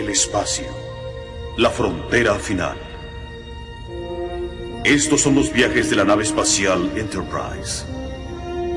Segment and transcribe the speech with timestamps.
[0.00, 0.64] El espacio.
[1.58, 2.78] La frontera final.
[4.82, 7.84] Estos son los viajes de la nave espacial Enterprise.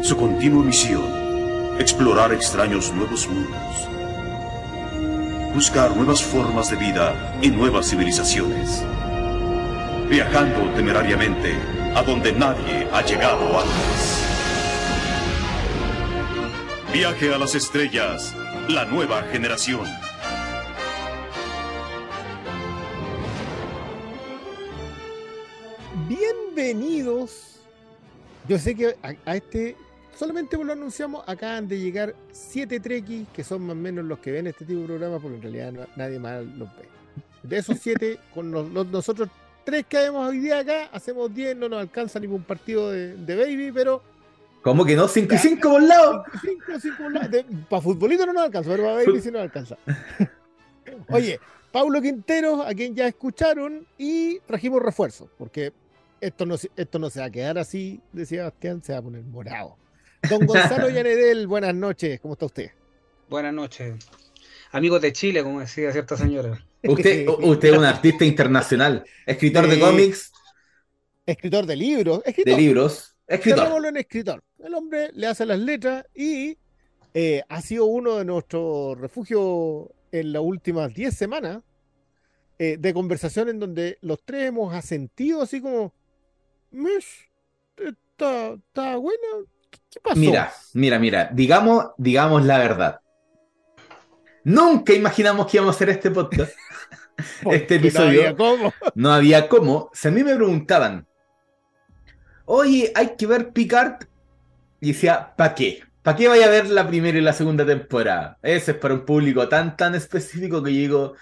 [0.01, 3.87] Su continua misión, explorar extraños nuevos mundos.
[5.55, 8.83] Buscar nuevas formas de vida y nuevas civilizaciones.
[10.09, 11.55] Viajando temerariamente
[11.95, 14.25] a donde nadie ha llegado antes.
[16.91, 18.35] Viaje a las estrellas,
[18.67, 20.02] la nueva generación.
[28.53, 29.75] Yo sé que a, este
[30.15, 34.31] solamente lo anunciamos, acaban de llegar siete trekkies, que son más o menos los que
[34.31, 36.87] ven este tipo de programa, porque en realidad nadie más los ve.
[37.41, 39.29] De esos siete, con nosotros
[39.63, 43.71] tres que hemos hoy día acá, hacemos diez, no nos alcanza ningún partido de, baby,
[43.71, 44.03] pero.
[44.61, 45.07] ¿Cómo que no?
[45.07, 46.23] ¿Cinco y cinco por un lado?
[46.99, 47.29] Por lado.
[47.67, 49.79] Para futbolito no nos alcanza, pero para baby sí nos alcanza.
[51.09, 51.39] Oye,
[51.71, 55.73] Paulo Quintero, a quien ya escucharon, y trajimos refuerzos, porque
[56.23, 59.23] esto no, esto no se va a quedar así, decía Bastián, se va a poner
[59.23, 59.77] morado.
[60.29, 62.71] Don Gonzalo Llanedel, buenas noches, ¿cómo está usted?
[63.29, 63.95] Buenas noches.
[64.71, 66.65] Amigos de Chile, como decía cierta señora.
[66.83, 70.33] Usted, usted es un artista internacional, escritor de, cómics.
[71.25, 72.21] Escritor de libros.
[72.25, 73.15] de libros.
[73.25, 73.85] Escritor.
[73.85, 74.43] en escritor.
[74.59, 76.57] El hombre le hace las letras y
[77.13, 81.61] eh, ha sido uno de nuestros refugios en las últimas 10 semanas
[82.59, 85.93] eh, de conversación en donde los tres hemos asentido así como,
[87.77, 89.27] está, está buena,
[89.89, 90.19] ¿qué pasó?
[90.19, 92.99] Mira, mira, mira, digamos, digamos la verdad.
[94.43, 96.53] Nunca imaginamos que íbamos a hacer este podcast.
[97.51, 98.05] este episodio.
[98.05, 98.73] No había cómo.
[98.95, 99.89] No había cómo.
[99.93, 101.07] Si a mí me preguntaban,
[102.45, 104.05] oye, hay que ver Picard.
[104.81, 105.81] Y decía, ¿para qué?
[106.01, 108.37] ¿Para qué vaya a ver la primera y la segunda temporada?
[108.41, 111.13] Ese es para un público tan, tan específico que yo digo,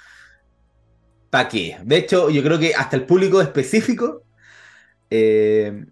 [1.30, 1.78] ¿para qué?
[1.84, 4.24] De hecho, yo creo que hasta el público específico.
[5.12, 5.86] Eh,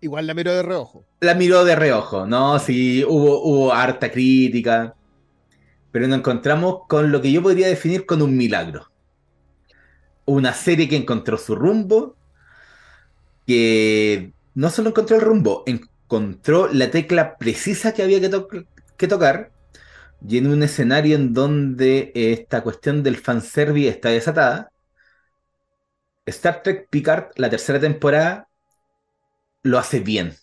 [0.00, 1.04] Igual la miró de reojo.
[1.20, 2.58] La miró de reojo, ¿no?
[2.58, 4.94] Sí, hubo, hubo harta crítica.
[5.92, 8.90] Pero nos encontramos con lo que yo podría definir con un milagro.
[10.24, 12.16] Una serie que encontró su rumbo,
[13.46, 19.50] que no solo encontró el rumbo, encontró la tecla precisa que había que, tocar,
[20.26, 24.70] y en un escenario en donde esta cuestión del fanservice está desatada,
[26.30, 28.48] Star Trek Picard, la tercera temporada,
[29.62, 30.34] lo hace bien.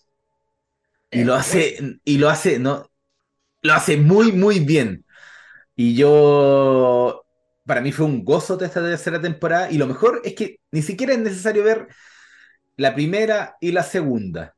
[1.10, 2.90] Y lo hace, y lo hace, no,
[3.62, 5.04] lo hace muy, muy bien.
[5.74, 7.24] Y yo,
[7.64, 9.70] para mí fue un gozo de esta tercera temporada.
[9.70, 11.88] Y lo mejor es que ni siquiera es necesario ver
[12.76, 14.54] la primera y la segunda.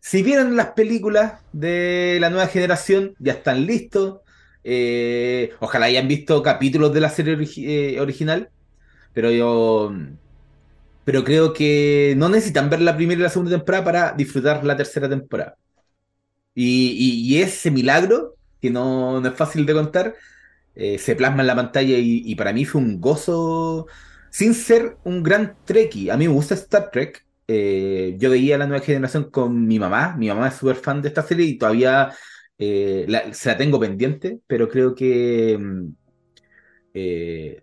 [0.00, 4.20] Si vieron las películas de la nueva generación, ya están listos.
[4.62, 8.50] Eh, ojalá hayan visto capítulos de la serie eh, original.
[9.12, 9.92] Pero yo.
[11.06, 14.76] Pero creo que no necesitan ver la primera y la segunda temporada para disfrutar la
[14.76, 15.56] tercera temporada.
[16.52, 20.16] Y, ese milagro, que no, es fácil de contar,
[20.74, 23.86] eh, se plasma en la pantalla y, para mí fue un gozo
[24.30, 26.10] sin ser un gran Trekkie.
[26.10, 27.24] A mí me gusta Star Trek.
[27.46, 30.16] Eh, yo veía la nueva generación con mi mamá.
[30.18, 32.10] Mi mamá es súper fan de esta serie y todavía
[32.58, 35.94] eh, se la tengo pendiente, pero creo que mm,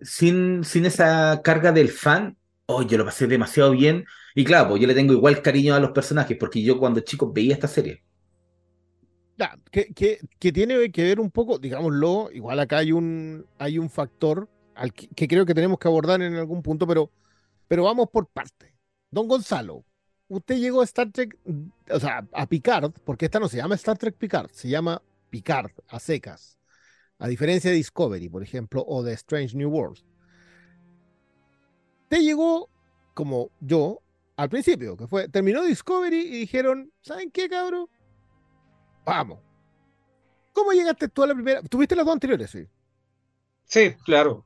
[0.01, 2.37] sin, sin esa carga del fan,
[2.67, 4.05] oh, yo lo pasé demasiado bien.
[4.35, 7.31] Y claro, pues yo le tengo igual cariño a los personajes porque yo cuando chico
[7.31, 8.03] veía esta serie
[9.71, 14.49] que, que, tiene que ver un poco, digámoslo, igual acá hay un, hay un factor
[14.75, 17.11] al que, creo que tenemos que abordar en algún punto, pero,
[17.67, 18.75] pero vamos por parte.
[19.09, 19.85] Don Gonzalo,
[20.27, 21.37] usted llegó a Star Trek,
[21.89, 25.71] o sea, a Picard, porque esta no se llama Star Trek Picard, se llama Picard,
[25.87, 26.57] a secas.
[27.19, 30.03] A diferencia de Discovery, por ejemplo, o de Strange New Worlds.
[32.13, 32.69] Usted llegó,
[33.15, 33.99] como yo,
[34.35, 37.87] al principio, que fue, terminó Discovery y dijeron, ¿saben qué, cabrón?
[39.03, 39.39] Vamos.
[40.51, 41.63] ¿Cómo llegaste tú a la primera?
[41.63, 42.51] ¿Tuviste las dos anteriores?
[42.51, 42.67] Sí.
[43.65, 44.45] Sí, claro.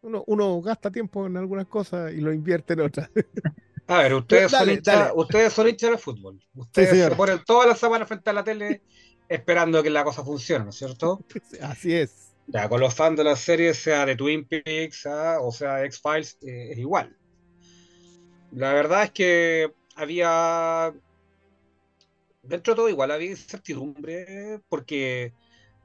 [0.00, 3.10] Uno, gasta tiempo en algunas cosas y lo invierte en otras.
[3.88, 6.40] A ver, ustedes, son, hinchas, ustedes son hinchas de fútbol.
[6.54, 8.80] Ustedes se ponen todas las semanas frente a la tele
[9.28, 11.18] esperando que la cosa funcione, ¿no es cierto?
[11.62, 12.31] Así es.
[12.68, 15.06] Con los fans de la serie, sea de Twin Peaks
[15.40, 17.16] o sea X-Files, eh, es igual.
[18.52, 20.92] La verdad es que había
[22.42, 25.32] dentro de todo igual había incertidumbre porque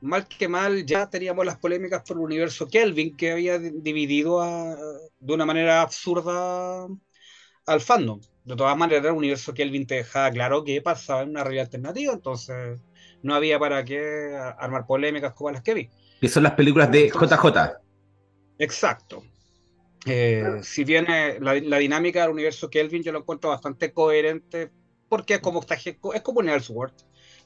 [0.02, 4.42] mal que mal ya teníamos las polémicas por el universo Kelvin que había dividido
[5.20, 6.88] de una manera absurda
[7.66, 8.20] al fandom.
[8.44, 12.14] De todas maneras, el universo Kelvin te dejaba claro que pasaba en una realidad alternativa,
[12.14, 12.80] entonces
[13.22, 15.90] no había para qué armar polémicas como las que vi.
[16.20, 17.80] Que son las películas de JJ.
[18.60, 19.24] Exacto.
[20.06, 24.72] Eh, si bien eh, la, la, dinámica del universo Kelvin yo lo encuentro bastante coherente,
[25.10, 25.62] porque es como,
[26.14, 26.94] es como un Elseworld.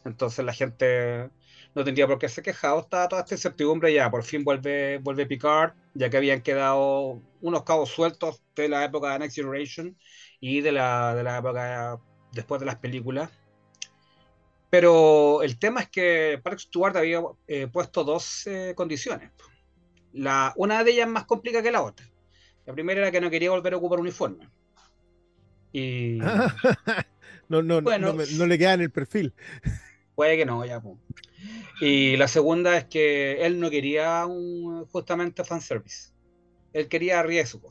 [0.06, 1.30] Entonces la gente
[1.76, 2.80] no tendría por qué ser quejado.
[2.80, 4.10] Está toda esta incertidumbre ya.
[4.10, 9.14] Por fin vuelve, vuelve Picard, ya que habían quedado unos cabos sueltos de la época
[9.14, 9.98] de Next Generation
[10.40, 12.00] y de la, de la época
[12.34, 13.30] después de las películas.
[14.72, 19.30] Pero el tema es que Park Stewart había eh, puesto dos eh, condiciones.
[20.14, 22.10] La, una de ellas más complicada que la otra.
[22.66, 24.48] La primera era que no quería volver a ocupar uniforme.
[25.74, 26.20] Y.
[27.50, 29.34] no, no, no, no, le queda en el perfil.
[30.16, 30.82] Puede que no, ya.
[31.82, 36.14] Y la segunda es que él no quería un, justamente fanservice.
[36.72, 37.68] Él quería riesgo.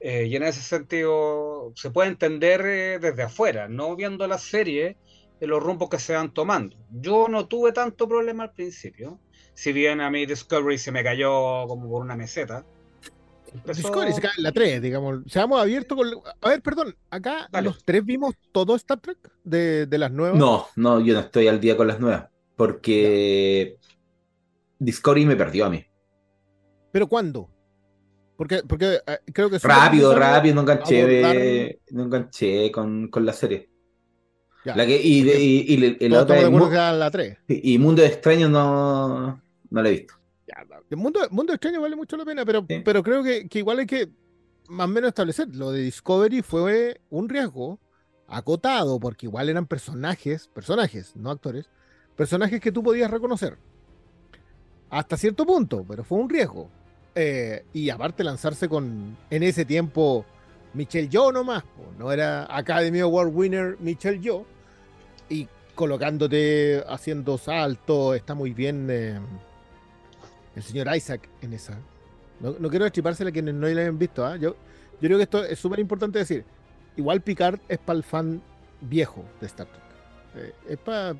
[0.00, 4.98] Eh, y en ese sentido se puede entender eh, desde afuera, no viendo la serie,
[5.40, 6.76] de los rumbos que se van tomando.
[6.90, 9.18] Yo no tuve tanto problema al principio,
[9.54, 12.64] si bien a mí Discovery se me cayó como por una meseta.
[13.64, 15.20] Discovery se cae en la 3, digamos.
[15.26, 16.08] Seamos abiertos con.
[16.40, 20.36] A ver, perdón, acá los tres vimos todo Star Trek de, de, las nuevas.
[20.36, 22.28] No, no, yo no estoy al día con las nuevas.
[22.56, 23.76] Porque
[24.78, 25.84] Discovery me perdió a mí.
[26.90, 27.48] ¿Pero cuándo?
[28.36, 29.58] Porque, porque eh, creo que...
[29.58, 33.70] Rápido, rápido, no enganché, no enganché con, con la serie.
[34.64, 37.38] La que, y, y, y, y la otra la 3.
[37.48, 39.40] Y Mundo Extraño no,
[39.70, 40.14] no la he visto.
[40.90, 43.86] el mundo, mundo Extraño vale mucho la pena, pero, pero creo que, que, igual hay
[43.86, 44.08] que
[44.68, 45.54] más o menos establecer.
[45.54, 47.78] Lo de Discovery fue un riesgo
[48.26, 51.68] acotado, porque igual eran personajes, personajes, no actores,
[52.16, 53.58] personajes que tú podías reconocer.
[54.90, 56.70] Hasta cierto punto, pero fue un riesgo.
[57.14, 60.24] Eh, y aparte lanzarse con, en ese tiempo,
[60.72, 61.64] Michelle Yo nomás,
[61.98, 64.44] no era Academy Award winner Michelle Yo,
[65.28, 69.18] y colocándote, haciendo salto, está muy bien eh,
[70.54, 71.78] el señor Isaac en esa.
[72.40, 74.24] No, no quiero destripársela a quienes no la hayan visto.
[74.24, 74.36] ¿ah?
[74.36, 74.56] Yo,
[75.00, 76.44] yo creo que esto es súper importante decir.
[76.96, 78.40] Igual Picard es para el fan
[78.80, 79.82] viejo de Star Trek.
[80.36, 81.16] Eh, es para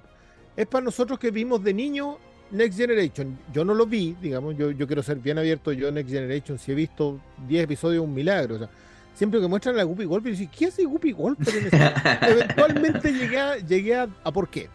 [0.56, 2.18] es para nosotros que vimos de niño
[2.52, 3.38] Next Generation.
[3.52, 5.72] Yo no lo vi, digamos, yo, yo quiero ser bien abierto.
[5.72, 7.18] Yo Next Generation, si he visto
[7.48, 8.56] 10 episodios, un milagro.
[8.56, 8.70] O sea,
[9.14, 11.54] siempre que muestran a Guppy Golper, yo ¿qué hace Guppy Golper?
[12.22, 14.68] Eventualmente llegué, a, llegué a, por qué.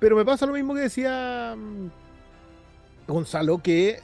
[0.00, 1.90] Pero me pasa lo mismo que decía mm,
[3.06, 4.00] Gonzalo, que eh,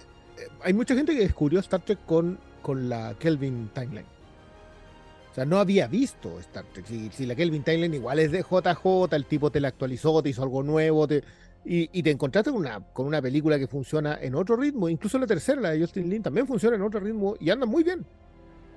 [0.63, 4.07] hay mucha gente que descubrió Star Trek con, con la Kelvin Timeline.
[5.31, 6.87] O sea, no había visto Star Trek.
[6.87, 10.43] Si, la Kelvin Timeline igual es de JJ, el tipo te la actualizó, te hizo
[10.43, 11.09] algo nuevo,
[11.65, 14.89] y, te encontraste con una, con una película que funciona en otro ritmo.
[14.89, 17.83] Incluso la tercera, la de Justin Lin, también funciona en otro ritmo y anda muy
[17.83, 18.05] bien.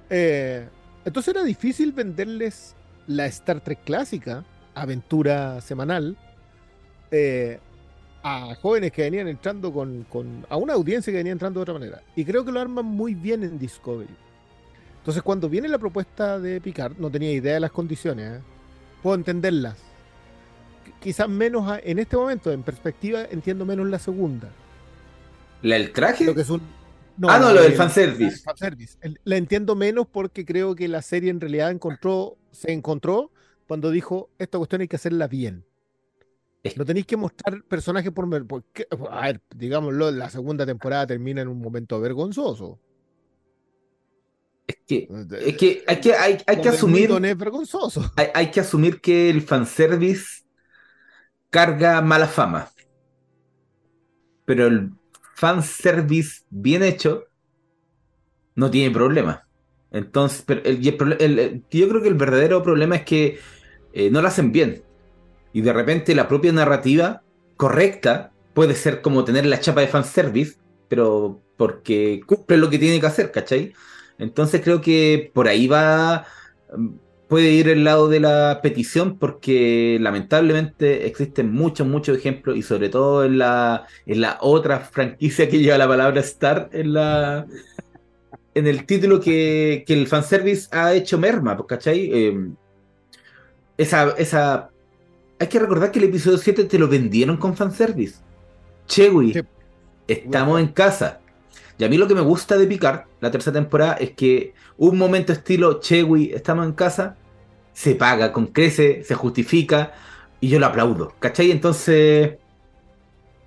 [0.09, 0.68] Eh,
[1.06, 2.75] entonces era difícil venderles
[3.07, 4.44] la Star Trek clásica,
[4.75, 6.18] aventura semanal,
[7.12, 7.59] eh,
[8.24, 11.74] a jóvenes que venían entrando con, con, a una audiencia que venía entrando de otra
[11.74, 12.01] manera.
[12.15, 14.13] Y creo que lo arman muy bien en Discovery.
[15.00, 18.39] Entonces, cuando viene la propuesta de Picard, no tenía idea de las condiciones.
[18.39, 18.42] ¿eh?
[19.01, 19.77] Puedo entenderlas.
[21.01, 24.50] Quizás menos en este momento, en perspectiva, entiendo menos la segunda.
[25.62, 26.25] ¿La el traje?
[26.25, 26.62] Lo que es un,
[27.23, 28.43] ah, no, lo del fanservice.
[28.43, 28.97] fanservice.
[29.23, 33.31] La entiendo menos porque creo que la serie en realidad encontró, se encontró
[33.67, 35.65] cuando dijo, esta cuestión hay que hacerla bien.
[36.75, 38.47] No tenéis que mostrar personajes por...
[38.47, 42.79] Porque, a ver, digámoslo, la segunda temporada termina en un momento vergonzoso.
[44.67, 45.07] Es que,
[45.45, 47.09] es que hay que, hay, hay que asumir.
[47.38, 48.12] vergonzoso.
[48.17, 50.43] Hay, hay, que asumir que el fanservice
[51.50, 52.69] carga mala fama.
[54.43, 54.91] Pero el
[55.38, 57.25] fanservice bien hecho
[58.56, 59.48] no tiene problema.
[59.91, 60.77] Entonces, pero el,
[61.20, 63.39] el, yo creo que el verdadero problema es que
[63.94, 64.82] eh, no lo hacen bien.
[65.53, 67.22] Y de repente la propia narrativa
[67.56, 70.58] correcta puede ser como tener la chapa de fanservice,
[70.89, 73.74] pero porque cumple lo que tiene que hacer, ¿cachai?
[74.17, 76.25] Entonces creo que por ahí va,
[77.27, 82.89] puede ir el lado de la petición porque lamentablemente existen muchos, muchos ejemplos y sobre
[82.89, 87.46] todo en la, en la otra franquicia que lleva la palabra Star en la...
[88.53, 92.10] En el título que, que el fanservice ha hecho merma, ¿cachai?
[92.12, 92.50] Eh,
[93.77, 94.69] esa, esa...
[95.38, 98.15] Hay que recordar que el episodio 7 te lo vendieron con fanservice.
[98.88, 99.46] Chewie,
[100.07, 101.19] estamos en casa.
[101.77, 104.98] Y a mí lo que me gusta de Picard, la tercera temporada, es que un
[104.98, 107.15] momento estilo Chewie, estamos en casa,
[107.74, 109.93] se paga, con crece, se justifica,
[110.39, 111.13] y yo lo aplaudo.
[111.19, 111.51] ¿Cachai?
[111.51, 112.36] Entonces.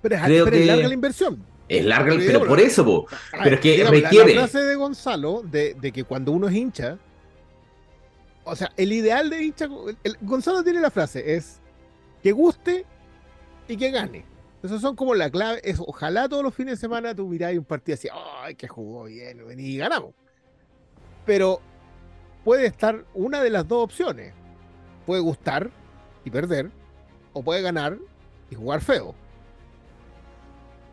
[0.01, 1.43] Pero es, creo que es larga la inversión.
[1.67, 3.07] Es larga, pero, por eso, po.
[3.43, 4.35] pero es que requiere.
[4.35, 6.97] La, frase de Gonzalo, de, que cuando uno es hincha,
[8.43, 9.67] o sea, el ideal de hincha,
[10.21, 11.61] Gonzalo tiene la frase, es
[12.21, 12.85] que guste
[13.67, 14.25] y que gane.
[14.63, 15.61] Esos son como la clave.
[15.63, 18.07] Es, ojalá todos los fines de semana tú miráis un partido así,
[18.43, 19.43] ¡ay, que jugó bien!
[19.57, 20.13] Y ganamos.
[21.25, 21.61] Pero
[22.43, 24.33] puede estar una de las dos opciones.
[25.05, 25.71] Puede gustar
[26.23, 26.69] y perder,
[27.33, 27.97] o puede ganar
[28.49, 29.15] y jugar feo.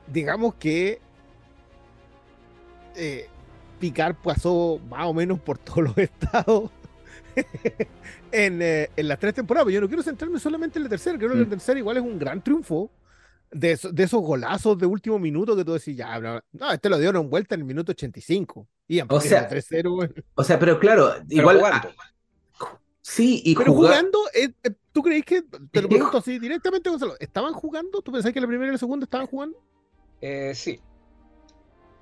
[0.06, 1.00] Digamos que
[2.96, 3.28] eh,
[3.78, 6.70] Picar pasó más o menos por todos los estados
[8.32, 9.72] en, eh, en, las tres temporadas.
[9.72, 11.50] Yo no quiero centrarme solamente en la tercera, creo que la mm.
[11.50, 12.90] tercera igual es un gran triunfo.
[13.50, 17.30] De, de, esos golazos de último minuto que tú decís, ya, no, este lo dieron
[17.30, 18.66] vuelta en el minuto 85.
[18.86, 20.24] Y o sea, 3-0.
[20.34, 21.60] O sea, pero claro, igual.
[23.00, 27.14] sí, y pero jugando, eh, eh, ¿tú crees que, te lo pregunto así directamente, Gonzalo,
[27.20, 28.02] ¿estaban jugando?
[28.02, 29.58] ¿Tú pensás que la primera y la segunda estaban jugando?
[30.20, 30.80] Eh, sí.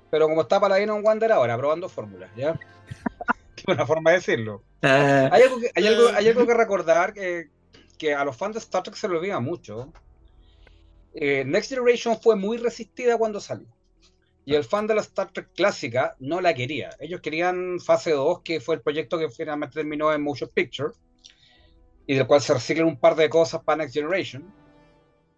[0.09, 2.59] Pero como está para un Wander ahora, probando fórmulas, ¿ya?
[3.67, 4.63] una forma de decirlo.
[4.81, 5.29] Ah.
[5.31, 7.49] hay, algo que, hay, algo, hay algo que recordar que,
[7.97, 9.91] que a los fans de Star Trek se lo olvida mucho.
[11.19, 13.67] Eh, Next Generation fue muy resistida cuando salió.
[14.45, 16.91] Y el fan de la Star Trek clásica no la quería.
[16.99, 20.93] Ellos querían Fase 2, que fue el proyecto que finalmente terminó en Motion Picture,
[22.05, 24.53] y del cual se reciclan un par de cosas para Next Generation,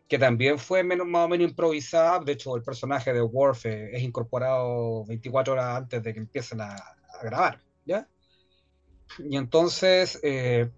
[0.09, 2.19] que también fue menos, más o menos improvisada.
[2.19, 6.59] De hecho, el personaje de Worf eh, es incorporado 24 horas antes de que empiecen
[6.59, 6.75] a,
[7.23, 7.61] grabar.
[7.85, 8.05] ¿ya?
[9.17, 10.69] Y entonces, eh,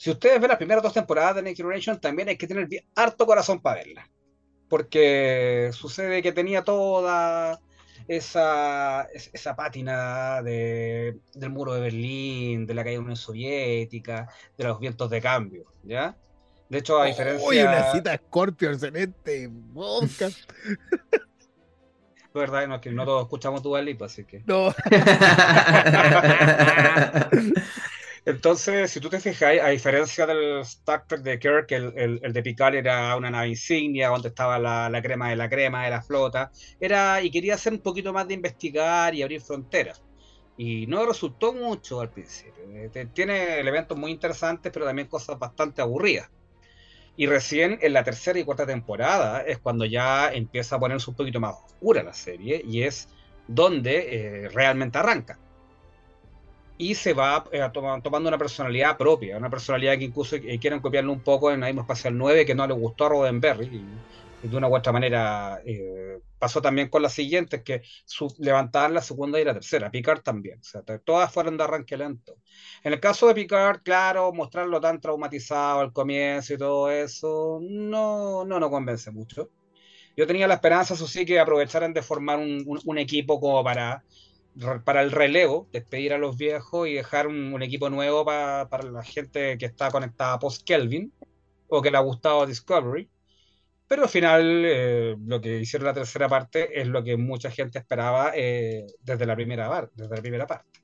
[0.00, 3.26] si ustedes ven las primeras dos temporadas de Next Generation, también hay que tener harto
[3.26, 4.08] corazón para verla.
[4.66, 7.60] Porque sucede que tenía toda
[8.08, 14.26] esa, esa pátina de, del muro de Berlín, de la caída de la Unión Soviética,
[14.56, 16.16] de los vientos de cambio, ¿ya?
[16.70, 17.46] De hecho, a diferencia...
[17.46, 20.50] Uy, una cita Scorpions en este podcast.
[22.32, 24.42] verdad, no, que no todos escuchamos tu Lipa, así que.
[24.46, 24.70] No.
[28.30, 32.42] Entonces, si tú te fijas, a diferencia del Star Trek de Kirk, el, el, de
[32.42, 36.52] Picard era una nave insignia, donde estaba la, crema de la crema de la flota,
[36.78, 40.00] era y quería hacer un poquito más de investigar y abrir fronteras.
[40.56, 42.62] Y no resultó mucho al principio.
[42.72, 46.30] Eh, tiene elementos muy interesantes, pero también cosas bastante aburridas.
[47.16, 51.16] Y recién en la tercera y cuarta temporada es cuando ya empieza a ponerse un
[51.16, 53.08] poquito más oscura la serie y es
[53.48, 55.38] donde eh, realmente arranca.
[56.80, 61.12] Y se va eh, tomando una personalidad propia, una personalidad que incluso eh, quieren copiarlo
[61.12, 63.66] un poco en Aimo Espacial 9, que no le gustó a Roddenberry.
[63.66, 68.94] Y, de una u otra manera eh, pasó también con las siguientes, que su, levantaban
[68.94, 72.38] la segunda y la tercera, Picard también, o sea, todas fueron de arranque lento.
[72.82, 78.46] En el caso de Picard, claro, mostrarlo tan traumatizado al comienzo y todo eso, no,
[78.46, 79.50] no nos convence mucho.
[80.16, 84.02] Yo tenía la esperanza, eso sí, que aprovecharan de formar un, un, equipo como para,
[84.84, 88.90] para el relevo, despedir a los viejos y dejar un, un equipo nuevo para, para
[88.90, 91.12] la gente que está conectada post-Kelvin
[91.68, 93.08] o que le ha gustado Discovery
[93.90, 97.80] pero al final, eh, lo que hicieron la tercera parte es lo que mucha gente
[97.80, 100.80] esperaba eh, desde, la primera, desde la primera parte.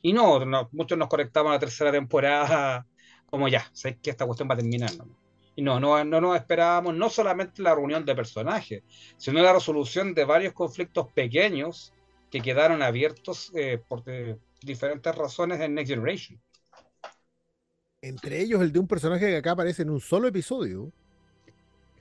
[0.00, 0.40] Y no,
[0.72, 2.86] muchos nos conectamos a la tercera temporada
[3.26, 4.88] como ya, sé que esta cuestión va a terminar.
[5.54, 8.84] Y no, no, no nos esperábamos no solamente la reunión de personajes,
[9.18, 11.92] sino la resolución de varios conflictos pequeños
[12.30, 14.04] que quedaron abiertos eh, por
[14.62, 16.40] diferentes razones en Next Generation.
[18.02, 20.92] Entre ellos el de un personaje que acá aparece en un solo episodio,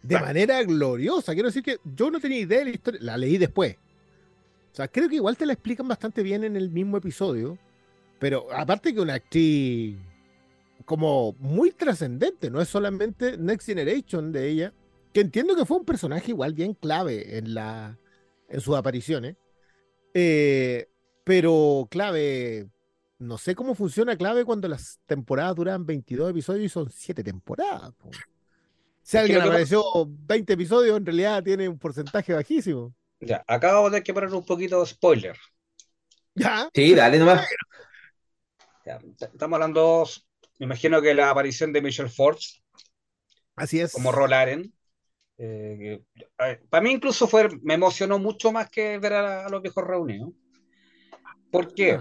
[0.02, 1.34] de manera gloriosa.
[1.34, 3.76] Quiero decir que yo no tenía idea de la historia, la leí después.
[4.72, 7.58] O sea, creo que igual te la explican bastante bien en el mismo episodio,
[8.20, 9.98] pero aparte que una actriz
[10.86, 14.74] como muy trascendente, no es solamente Next Generation de ella,
[15.14, 17.98] que entiendo que fue un personaje igual bien clave en, la,
[18.48, 19.38] en sus apariciones, eh,
[21.24, 22.68] pero clave,
[23.20, 27.94] no sé cómo funciona clave cuando las temporadas duran 22 episodios y son 7 temporadas.
[29.02, 32.94] Si alguien apareció 20 episodios, en realidad tiene un porcentaje bajísimo.
[33.20, 35.38] Ya, acabo de que poner un poquito de spoiler.
[36.36, 36.70] Ya.
[36.74, 37.46] Sí, dale nomás.
[39.20, 40.08] estamos hablando,
[40.58, 42.62] me imagino que la aparición de Michelle Forbes.
[43.56, 43.92] Así es.
[43.92, 44.74] Como Rolaren.
[45.42, 46.04] Eh,
[46.70, 50.32] para mí incluso fue, me emocionó mucho más que ver a, los viejos reunidos.
[51.50, 51.98] ¿Por qué?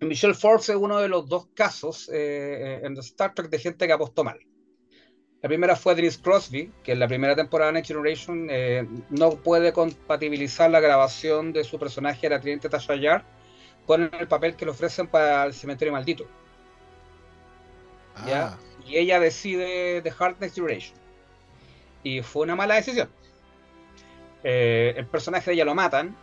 [0.00, 3.92] Michelle Forbes es uno de los dos casos eh, en Star Trek de gente que
[3.92, 4.38] apostó mal.
[5.40, 9.30] La primera fue Denise Crosby, que en la primera temporada de Next Generation eh, no
[9.30, 13.24] puede compatibilizar la grabación de su personaje, la teniente Tasha Yar,
[13.86, 16.26] con el papel que le ofrecen para el cementerio maldito.
[18.16, 18.58] Ah.
[18.84, 21.07] Y ella decide dejar Next Generation.
[22.08, 23.10] Y fue una mala decisión.
[24.42, 26.16] Eh, el personaje de ella lo matan.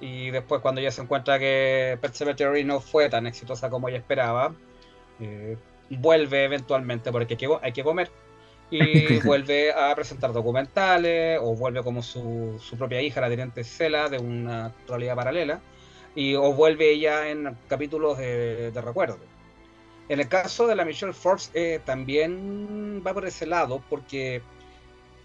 [0.00, 4.52] Y después, cuando ella se encuentra que Cemetery no fue tan exitosa como ella esperaba,
[5.20, 5.56] eh,
[5.90, 8.10] vuelve eventualmente porque hay que comer
[8.68, 14.08] y vuelve a presentar documentales o vuelve como su, su propia hija, la teniente Cela,
[14.08, 15.60] de una actualidad paralela,
[16.16, 19.18] y o vuelve ella en capítulos de, de recuerdo.
[20.08, 24.42] En el caso de la Michelle Forbes eh, también va por ese lado porque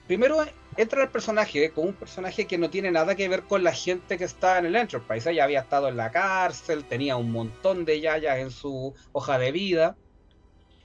[0.08, 0.44] primero
[0.78, 4.18] entra el personaje como un personaje que no tiene nada que ver con la gente
[4.18, 5.30] que está en el Enterprise.
[5.30, 9.52] Ella había estado en la cárcel, tenía un montón de yayas en su hoja de
[9.52, 9.98] vida.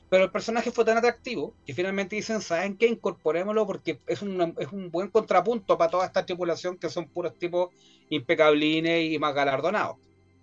[0.09, 2.87] Pero el personaje fue tan atractivo que finalmente dicen, ¿saben qué?
[2.87, 7.39] Incorporémoslo porque es un, es un buen contrapunto para toda esta tripulación que son puros
[7.39, 7.71] tipos
[8.11, 9.97] impecablines y más galardonados.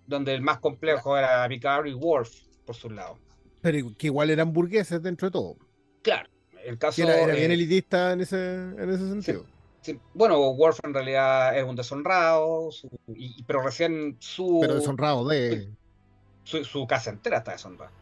[0.06, 2.32] Donde el más complejo era Picard y Worf,
[2.64, 3.18] por su lado.
[3.60, 5.56] Pero que igual eran burgueses dentro de todo.
[6.02, 6.29] Claro,
[6.64, 7.02] el caso...
[7.02, 9.44] Era, era bien eh, elitista en ese, en ese sentido.
[9.82, 14.58] sí, bueno, Worf en realidad es un deshonrado, su- y- pero recién su...
[14.60, 15.68] Pero deshonrado de...
[16.44, 17.92] su, su casa entera está deshonrada.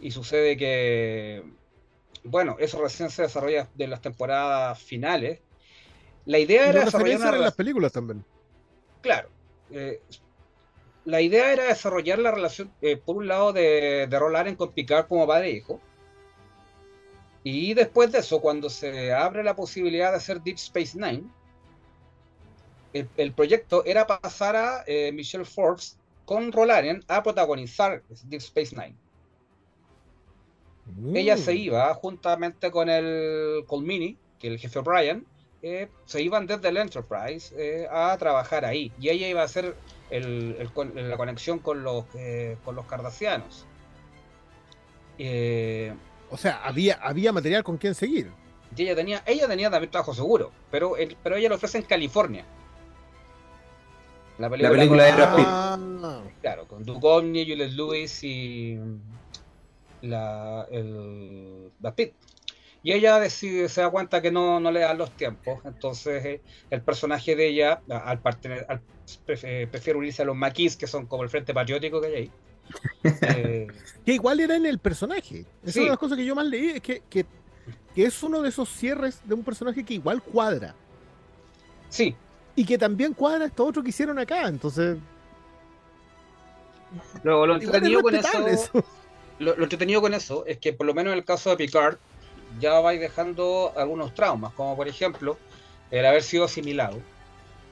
[0.00, 1.42] Y sucede que,
[2.24, 5.40] bueno, eso recién se desarrolla de las temporadas finales.
[6.26, 8.24] La idea era desarrollar referencian una en las películas también.
[9.00, 9.28] Claro.
[9.70, 10.00] eh,
[11.04, 15.08] la idea era desarrollar la relación, eh, por un lado, de, de Rolaren con Picard
[15.08, 15.80] como padre e hijo.
[17.44, 21.24] Y después de eso, cuando se abre la posibilidad de hacer Deep Space Nine,
[22.92, 28.76] el, el proyecto era pasar a eh, Michelle Forbes con Rolaren a protagonizar Deep Space
[28.76, 28.96] Nine.
[31.14, 31.56] Ella se Mm.
[31.58, 35.26] iba juntamente con el Colmini, que el jefe O'Brien,
[35.62, 38.92] eh, se iban desde el Enterprise eh, a trabajar ahí.
[39.00, 39.76] Y ella iba a hacer
[40.10, 42.04] el- el con- la conexión con los,
[42.64, 43.64] con los cardasianos.
[45.18, 45.94] Eh,
[46.32, 48.32] O sea, había, había material con quien seguir.
[48.74, 51.84] y ella tenía, ella tenía también trabajo seguro, pero, el- pero ella lo ofrece en
[51.84, 52.44] California.
[54.38, 55.46] La película, película de Brad Pitt.
[55.46, 58.78] Ah, Claro, con Duchovny, Juliette Lewis y
[60.00, 62.14] la, el Brad Pitt.
[62.82, 65.60] Y ella decide, se da cuenta que no, no le dan los tiempos.
[65.64, 66.40] Entonces eh,
[66.70, 68.82] el personaje de ella, al, al-
[69.28, 72.30] eh, prefiere unirse a los maquis, que son como el frente patriótico que hay ahí.
[73.04, 73.66] Eh,
[74.04, 75.44] que igual era en el personaje.
[75.62, 75.80] Esa es Sí.
[75.80, 77.26] una de las cosas que yo más leí, es que, que,
[77.94, 80.74] que es uno de esos cierres de un personaje que igual cuadra.
[81.88, 82.14] sí,
[82.56, 84.46] Y que también cuadra esto otro que hicieron acá.
[84.48, 84.98] Entonces,
[87.22, 88.30] lo, lo entretenido con eso.
[89.38, 91.96] lo, lo entretenido con eso es que por lo menos en el caso de Picard
[92.60, 95.38] ya vais dejando algunos traumas, como por ejemplo
[95.90, 97.00] el haber sido asimilado,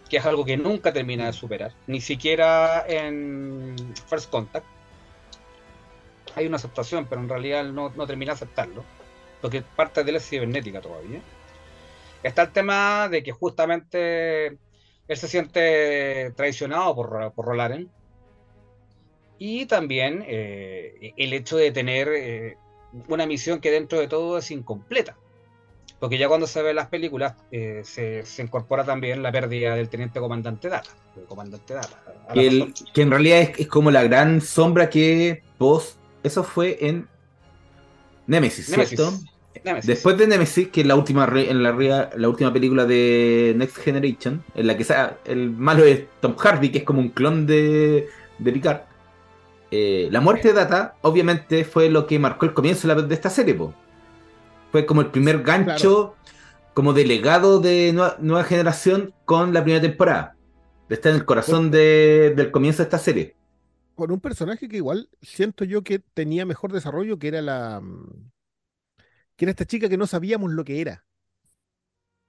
[0.08, 3.76] que es algo que nunca termina de superar, ni siquiera en
[4.08, 4.64] First Contact.
[6.36, 8.84] Hay una aceptación, pero en realidad no, no termina de aceptarlo,
[9.40, 11.20] porque parte de él es cibernética todavía.
[12.22, 17.90] Está el tema de que justamente él se siente traicionado por, por Rolaren,
[19.38, 22.56] y también eh, el hecho de tener eh,
[23.08, 25.16] una misión que dentro de todo es incompleta.
[25.98, 29.88] Porque ya cuando se ven las películas eh, se, se incorpora también la pérdida del
[29.90, 30.90] teniente comandante Data.
[31.14, 32.02] del comandante Data
[32.34, 35.98] el- que en realidad es, es como la gran sombra que post.
[36.22, 37.08] Eso fue en
[38.26, 38.98] Nemesis, Nemesis.
[38.98, 39.18] ¿cierto?
[39.64, 39.86] Nemesis.
[39.86, 43.78] Después de Nemesis, que es la última re- en la, la última película de Next
[43.78, 44.86] Generation, en la que
[45.24, 48.82] el malo es Tom Hardy, que es como un clon de, de Picard.
[49.70, 53.54] eh, la muerte de Data, obviamente, fue lo que marcó el comienzo de, esta serie.
[53.54, 53.74] po.
[54.72, 56.14] Fue como el primer gancho,
[56.74, 60.36] como delegado de nueva, nueva generación con la primera temporada.
[60.88, 63.34] Está en el corazón de- del comienzo de esta serie.
[64.00, 67.82] Con un personaje que igual siento yo que tenía mejor desarrollo, que era la.
[67.82, 68.30] mm,
[69.36, 71.04] que era esta chica que no sabíamos lo que era.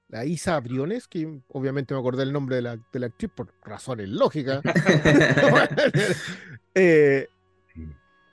[0.10, 3.54] La Isa Briones, que obviamente me acordé el nombre de la, de la actriz por
[3.64, 4.62] razones lógicas.
[6.76, 7.28] Eh,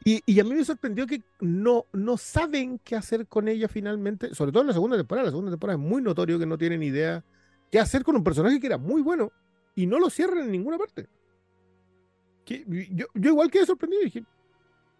[0.04, 4.34] y, y a mí me sorprendió que no, no saben qué hacer con ella finalmente,
[4.34, 5.26] sobre todo en la segunda temporada.
[5.26, 7.24] La segunda temporada es muy notorio que no tienen idea
[7.70, 9.30] qué hacer con un personaje que era muy bueno
[9.76, 11.08] y no lo cierran en ninguna parte.
[12.68, 14.26] Yo, yo igual quedé sorprendido y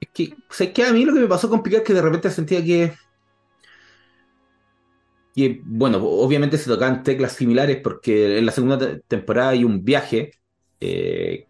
[0.01, 1.87] Es que, o sea, es que a mí lo que me pasó con Picard es
[1.87, 2.93] que de repente sentía que.
[5.35, 9.85] que, bueno, obviamente se tocaban teclas similares porque en la segunda te- temporada hay un
[9.85, 10.33] viaje
[10.81, 11.49] eh,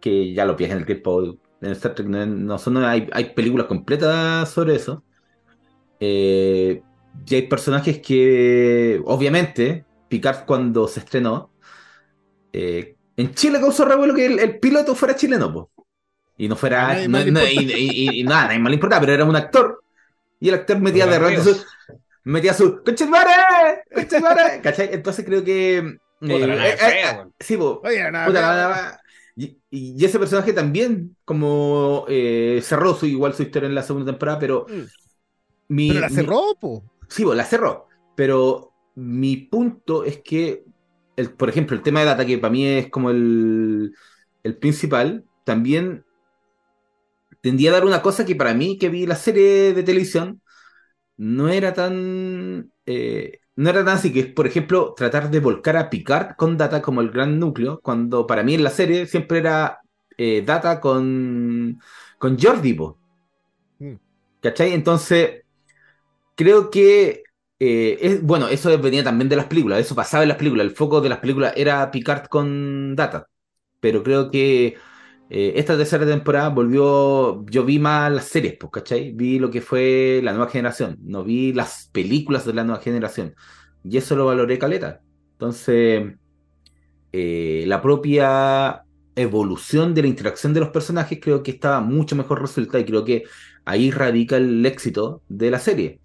[0.00, 1.22] que ya los viajes en el tiempo
[1.60, 2.58] en Star Trek no, no.
[2.88, 5.04] Hay, hay películas completas sobre eso.
[6.00, 6.84] Eh,
[7.26, 11.52] y hay personajes que, obviamente, Picard cuando se estrenó,
[12.52, 15.70] eh, en Chile causó revuelo que el, el piloto fuera chileno, po.
[16.36, 17.06] Y no fuera.
[17.06, 19.82] no- no- y, y- y- nada, nadie más le importaba, pero era un actor.
[20.40, 21.64] Y el actor metía de repente su.
[22.24, 22.82] Metía su.
[22.82, 23.84] ¡Conchetumare!
[23.94, 24.60] ¡Conchetumare!
[24.62, 24.90] ¿Cachai?
[24.92, 25.78] Entonces creo que.
[25.78, 27.80] Eh, eh, eh, sí, po.
[29.70, 34.38] y, ese personaje también, como eh, cerró su, igual su historia en la segunda temporada,
[34.38, 34.82] pero Mm.
[35.68, 36.82] mi, pero la mi- cerró, po.
[37.08, 37.86] sí, po, la cerró.
[38.14, 40.64] pero mi punto es que,
[41.20, 43.94] el, por ejemplo, el tema de data, que para mí es como el,
[44.42, 46.04] el principal, también
[47.40, 50.42] tendía a dar una cosa que para mí, que vi la serie de televisión,
[51.16, 52.72] no era tan.
[52.86, 56.56] eh, no era tan así, que es, por ejemplo, tratar de volcar a Picard con
[56.56, 59.80] Data como el gran núcleo, cuando para mí en la serie siempre era
[60.16, 61.80] eh, Data con,
[62.18, 62.76] con Jordi.
[63.78, 63.94] Mm.
[64.42, 64.72] ¿Cachai?
[64.72, 65.42] Entonces,
[66.34, 67.22] creo que.
[67.60, 70.74] Eh, es, bueno, eso venía también de las películas, eso pasaba en las películas, el
[70.74, 73.26] foco de las películas era Picard con Data.
[73.80, 74.76] Pero creo que
[75.30, 79.12] eh, esta tercera temporada volvió, yo vi más las series, pues, ¿cachai?
[79.12, 83.34] Vi lo que fue la nueva generación, no vi las películas de la nueva generación.
[83.84, 85.02] Y eso lo valoré caleta.
[85.32, 86.14] Entonces,
[87.12, 88.84] eh, la propia
[89.16, 93.04] evolución de la interacción de los personajes creo que estaba mucho mejor resuelta y creo
[93.04, 93.24] que
[93.64, 96.00] ahí radica el éxito de la serie.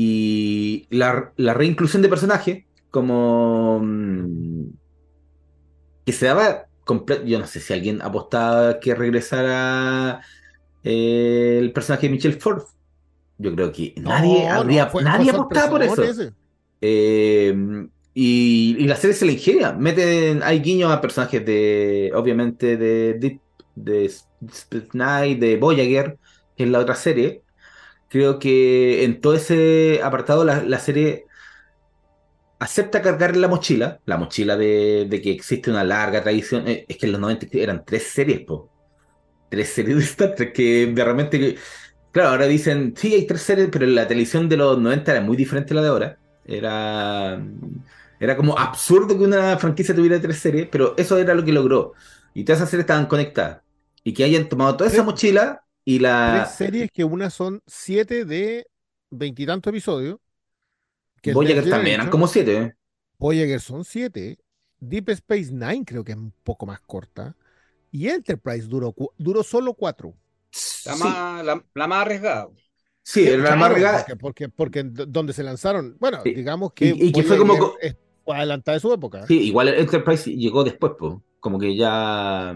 [0.00, 4.66] Y la, la reinclusión de personajes, como mm,
[6.04, 10.20] que se daba comple- yo no sé si alguien apostaba que regresara
[10.82, 12.62] eh, el personaje de Michelle Ford.
[13.38, 16.02] Yo creo que nadie No, habría, no, fue- nadie fue apostaba por eso.
[16.80, 17.54] Eh,
[18.14, 19.72] y, y la serie se la ingenia.
[19.72, 23.42] Meten, hay guiños a personajes de, obviamente, de Deep,
[23.74, 24.12] de
[24.94, 26.18] Night, de Voyager,
[26.56, 27.42] que es la otra serie.
[28.08, 31.26] Creo que en todo ese apartado la, la serie
[32.58, 36.66] acepta cargar la mochila, la mochila de, de que existe una larga tradición.
[36.68, 38.70] Eh, es que en los 90 eran tres series, po.
[39.48, 41.56] Tres series de Star Trek que de repente.
[42.12, 45.36] Claro, ahora dicen, sí, hay tres series, pero la televisión de los 90 era muy
[45.36, 46.18] diferente a la de ahora.
[46.44, 47.40] Era,
[48.18, 51.92] era como absurdo que una franquicia tuviera tres series, pero eso era lo que logró.
[52.34, 53.60] Y todas esas series estaban conectadas.
[54.02, 56.42] Y que hayan tomado toda esa mochila y la.
[56.44, 58.66] Tres series que una son siete de
[59.10, 60.18] veintitantos episodios.
[61.22, 62.56] que Voyager también eran como siete.
[62.58, 62.74] ¿eh?
[63.18, 64.38] Voyager son siete.
[64.80, 67.34] Deep Space Nine creo que es un poco más corta.
[67.90, 70.14] Y Enterprise duró, duró solo cuatro.
[70.84, 72.48] La, Sí, más, la, la más arriesgada.
[73.02, 74.04] sí, era la más regada.
[74.20, 76.34] Porque, porque, donde se lanzaron, bueno, Sí.
[76.34, 77.54] digamos que, Y- y que fue como
[78.26, 79.26] adelantada de su época.
[79.26, 81.14] Sí, igual el Enterprise llegó después, pues.
[81.40, 82.54] Como que ya.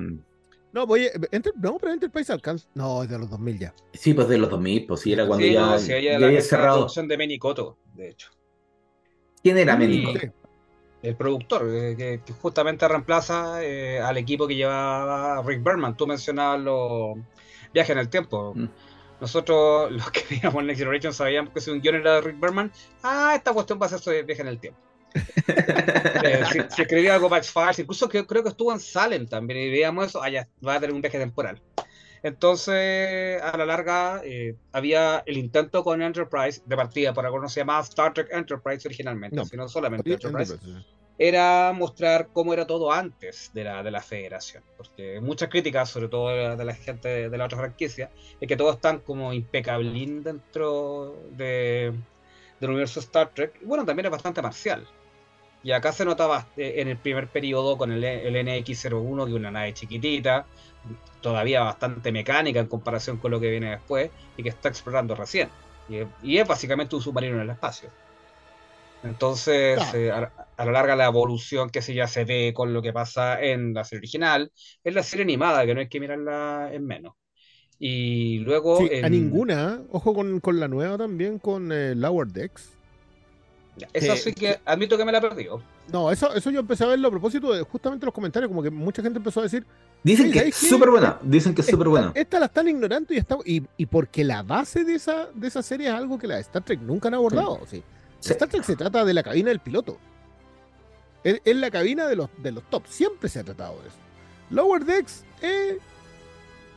[0.72, 2.66] No, Voyager- Enter- no, pero Enterprise alcanza.
[2.74, 3.74] No, es de los 2000 ya.
[3.92, 6.18] Sí, pues de los 2000, pues sí, era cuando Sí, ya, no, sí, ella ya
[6.18, 6.76] la, había cerrado.
[6.78, 8.30] producción de Menicoto, de hecho.
[9.42, 10.12] ¿Quién era Ménico?
[10.18, 10.28] sí.
[11.02, 15.96] El productor, eh, que, que justamente reemplaza eh, al equipo que llevaba Rick Berman.
[15.96, 17.16] Tú mencionabas los
[17.74, 18.52] viajes en el tiempo.
[18.54, 18.66] Mm.
[19.20, 22.70] Nosotros, los que veíamos Next Generation, sabíamos que si un guion era de Rick Berman,
[23.02, 24.78] ah, esta cuestión va a ser sobre viaje en el tiempo.
[26.24, 29.58] Eh, si, si escribía algo para X-Files, incluso que, creo que estuvo en Salem también,
[29.58, 31.60] y veíamos eso, ya, va a tener un viaje temporal.
[32.22, 37.48] Entonces, a la larga, eh, había el intento con Enterprise, de partida, por algo no
[37.48, 40.86] se llamaba Star Trek Enterprise originalmente, No, sino solamente Enterprise, Enterprise.
[41.18, 44.62] era mostrar cómo era todo antes de la, de la federación.
[44.76, 48.10] Porque muchas críticas, sobre todo de la, de la gente de, de la otra franquicia,
[48.40, 51.92] es que todos están como impecablín dentro de,
[52.60, 53.58] del universo Star Trek.
[53.60, 54.86] Y bueno, también es bastante marcial.
[55.62, 59.36] Y acá se notaba eh, en el primer periodo con el, el NX-01, que es
[59.36, 60.48] una nave chiquitita,
[61.20, 65.54] todavía bastante mecánica en comparación con lo que viene después, y que está explorando recién.
[65.86, 67.94] Y, es- y es básicamente un submarino en el espacio.
[69.02, 69.98] Entonces, Claro.
[69.98, 72.92] eh, a, a la larga, la evolución que se ya se ve con lo que
[72.92, 74.52] pasa en la serie original,
[74.84, 77.14] es la serie animada, que no hay que mirarla en menos.
[77.78, 78.78] Y luego.
[78.78, 79.82] Sí, a ninguna.
[79.90, 82.78] Ojo con, con la nueva también, con eh, Lower Decks.
[83.92, 85.62] Esa sí que admito que me la he perdido.
[85.90, 88.70] No, eso, eso yo empecé a verlo a propósito de justamente los comentarios, como que
[88.70, 89.64] mucha gente empezó a decir,
[90.04, 91.18] Dicen que ¿sabes es súper buena.
[91.22, 92.12] Dicen que es súper buena.
[92.14, 95.62] esta la están ignorando y, está, y, y porque la base de esa, de esa
[95.62, 97.60] serie es algo que la de Star Trek nunca han abordado.
[97.68, 97.82] sí.
[98.20, 98.32] Sí.
[98.32, 99.98] Star Trek se trata de la cabina del piloto.
[101.24, 102.84] Es, es la cabina de los, de los top.
[102.86, 103.96] Siempre se ha tratado de eso.
[104.50, 105.78] Lower Decks, eh,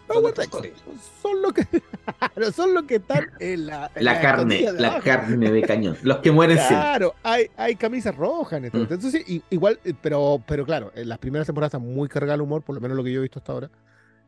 [0.07, 1.65] Son los que
[2.53, 5.03] son los que están en la, en La carne, la abajo.
[5.05, 5.97] carne de cañón.
[6.03, 6.77] Los que mueren siempre.
[6.77, 8.77] Claro, hay, hay camisas rojas en esto.
[8.77, 8.81] Mm.
[8.81, 12.41] Entonces, sí, igual, eh, pero, pero claro, en las primeras temporadas están muy cargadas el
[12.41, 13.71] humor, por lo menos lo que yo he visto hasta ahora.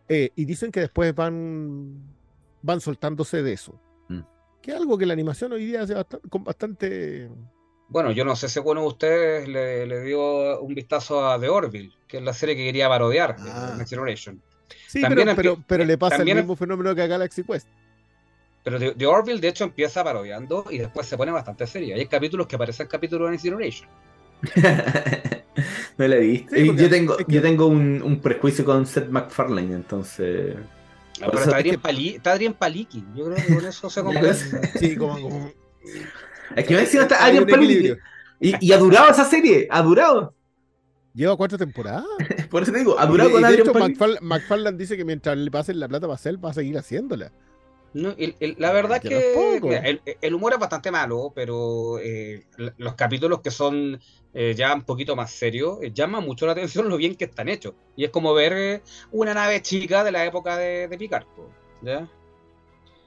[0.10, 2.02] Eh, y dicen que después van,
[2.62, 3.80] van soltándose de eso.
[4.08, 4.22] Mm.
[4.62, 7.30] Que es algo que la animación hoy día hace bastante, con bastante.
[7.90, 11.48] Bueno, yo no sé si alguno de ustedes le, le dio un vistazo a The
[11.50, 13.76] Orville, que es la serie que quería parodiar, eh, Ah.
[13.78, 14.42] Next Generation.
[14.88, 17.68] Sí, También pero, pero, le pasa también el mismo fenómeno que a Galaxy Quest.
[18.64, 21.96] Pero The, The Orville, de hecho, empieza parodiando y después se pone bastante seria.
[21.96, 23.90] Hay capítulos que parecen capítulos de Next Generation.
[25.98, 26.56] no la he visto.
[26.56, 30.56] Sí, yo tengo, es que- yo tengo un, un prejuicio con Seth MacFarlane, entonces.
[31.22, 33.06] Ah, pero está es Adrián, que- Pali- está Adrián Palikin.
[33.16, 34.62] Yo creo que con eso se compensa.
[34.80, 35.52] Sí, como, como-
[36.56, 37.98] Es que me decía hasta Adrian equilibrio.
[38.40, 40.34] Y, y ha durado esa serie, ha durado.
[41.18, 42.06] Lleva cuatro temporadas.
[42.52, 43.74] Por eso te digo, ha durado con y de Adrian hecho.
[43.74, 47.32] McFarl- McFarland dice que mientras le pasen la plata para hacer, va a seguir haciéndola.
[47.96, 52.46] No, el- el- la verdad Que mira, el, el humor es bastante malo, pero eh,
[52.78, 54.00] los capítulos que son
[54.36, 57.50] eh, ya un poquito más serios eh, llaman mucho la atención lo bien que están
[57.50, 57.74] hechos.
[57.96, 61.26] Y es como ver eh, una nave chica de la época de, de Picard.
[61.82, 62.08] ¿ya?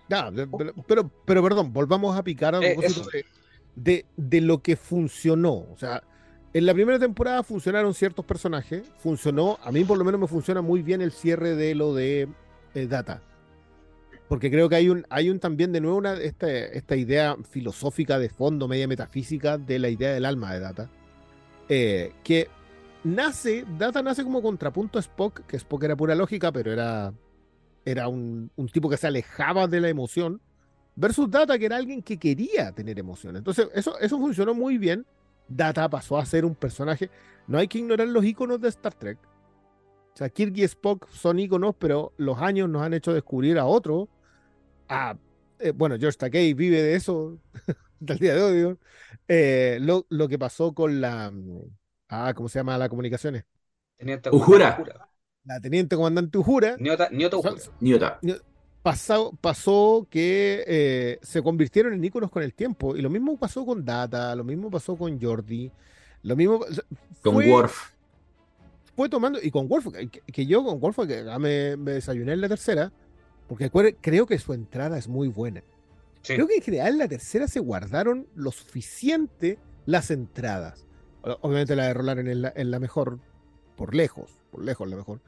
[0.09, 3.25] Pero, pero, pero perdón, volvamos a picar a propósito de,
[3.77, 5.53] de, de lo que funcionó.
[5.53, 6.03] O sea,
[6.53, 8.91] en la primera temporada funcionaron ciertos personajes.
[8.99, 12.29] Funcionó, a mí por lo menos me funciona muy bien el cierre de lo de
[12.75, 13.23] eh, Data.
[14.29, 18.19] Porque creo que hay un, hay un también de nuevo una, esta, esta idea filosófica
[18.19, 20.91] de fondo, media metafísica de la idea del alma de Data.
[21.71, 22.49] eh, que
[23.05, 27.15] nace, Data nace como contrapunto a Spock, que Spock era pura lógica, pero era,
[27.85, 30.41] era un, un tipo que se alejaba de la emoción,
[30.97, 33.41] versus Data, que era alguien que quería tener emociones.
[33.41, 35.07] Entonces, eso, eso funcionó muy bien.
[35.51, 37.11] Data pasó a ser un personaje.
[37.47, 39.19] No hay que ignorar los iconos de Star Trek.
[40.15, 43.67] O sea, Kirk y Spock son iconos, pero los años nos han hecho descubrir a
[43.67, 44.09] otro.
[44.89, 45.17] A,
[45.59, 47.39] eh, bueno, George Takei vive de eso
[48.01, 48.79] hasta el día de hoy.
[49.29, 51.31] Eh, lo, lo que pasó con la.
[51.31, 51.61] mm,
[52.13, 53.45] Ah, ¿cómo se llama la comunicaciones?
[53.97, 54.75] Teniente Uhura.
[54.79, 55.09] Uhura.
[55.45, 56.77] La teniente comandante Ujura.
[56.79, 57.55] Niota, Niota Uhura.
[57.81, 58.19] Newta.
[58.83, 62.97] Pasó, pasó que eh, se convirtieron en íconos con el tiempo.
[62.97, 65.71] Y lo mismo pasó con Data, lo mismo pasó con Jordi,
[66.23, 66.61] lo mismo
[67.23, 67.93] Con fue, Worf.
[68.97, 72.41] fue tomando, y con Wolf, que, que yo con Wolf que me, me desayuné en
[72.41, 72.93] la tercera,
[73.49, 75.63] porque creo que su entrada es muy buena.
[76.23, 76.35] Sí.
[76.35, 80.87] Creo que en general en la tercera se guardaron lo suficiente las entradas.
[81.23, 83.19] Obviamente la de Roland es la, es la mejor,
[83.77, 85.21] por lejos, por lejos la mejor.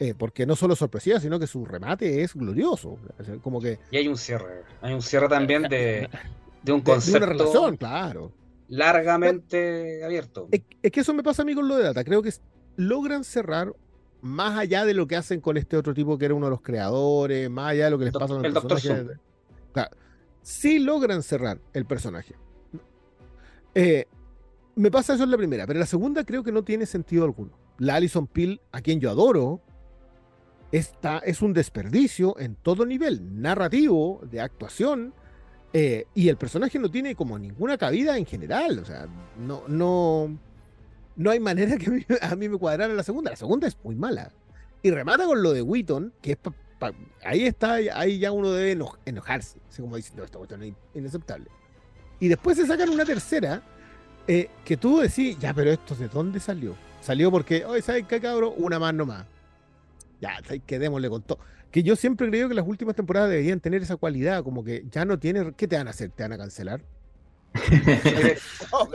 [0.00, 2.98] Eh, porque no solo es sorpresiva, sino que su remate es glorioso.
[3.42, 4.62] Como que Y hay un cierre.
[4.80, 6.08] Hay un cierre también de,
[6.62, 8.32] de un de, de concepto una relación, claro.
[8.68, 10.48] largamente abierto.
[10.52, 12.04] Es, es que eso me pasa a mí con lo de Data.
[12.04, 12.32] Creo que
[12.76, 13.74] logran cerrar
[14.20, 16.60] más allá de lo que hacen con este otro tipo que era uno de los
[16.62, 19.18] creadores, más allá de lo que les pasa con el, el personaje.
[19.72, 19.96] Claro,
[20.42, 22.34] sí logran cerrar el personaje.
[23.74, 24.06] Eh,
[24.76, 27.24] me pasa eso en la primera, pero en la segunda creo que no tiene sentido
[27.24, 27.50] alguno.
[27.78, 29.60] La Alison Peel, a quien yo adoro,
[30.72, 35.14] es un desperdicio en todo nivel, narrativo, de actuación,
[35.72, 38.78] eh, y el personaje no tiene como ninguna cabida en general.
[38.78, 39.06] O sea,
[39.38, 40.38] no, no,
[41.16, 43.30] no hay manera que a mí, me cuadrara la segunda.
[43.30, 44.30] La segunda es muy mala.
[44.82, 46.38] Y remata con lo de Wheaton, que
[47.24, 49.58] ahí está, ahí ya uno debe eno- enojarse.
[49.68, 51.50] Así como diciendo, esta cuestión es in- inaceptable.
[52.20, 53.62] Y después se sacan una tercera,
[54.26, 56.76] eh, que tú decís, ya, pero esto de dónde salió?
[57.00, 58.52] Salió porque, oye, ¿sabes qué, cabrón?
[58.56, 59.24] Una más nomás.
[60.20, 60.78] Ya, ¿sabes qué?
[60.78, 61.38] Démosle con todo.
[61.70, 65.04] Que yo siempre creo que las últimas temporadas deberían tener esa cualidad, como que ya
[65.04, 65.52] no tiene.
[65.56, 66.10] ¿Qué te van a hacer?
[66.10, 66.80] ¿Te van a cancelar?
[68.72, 68.88] Oh,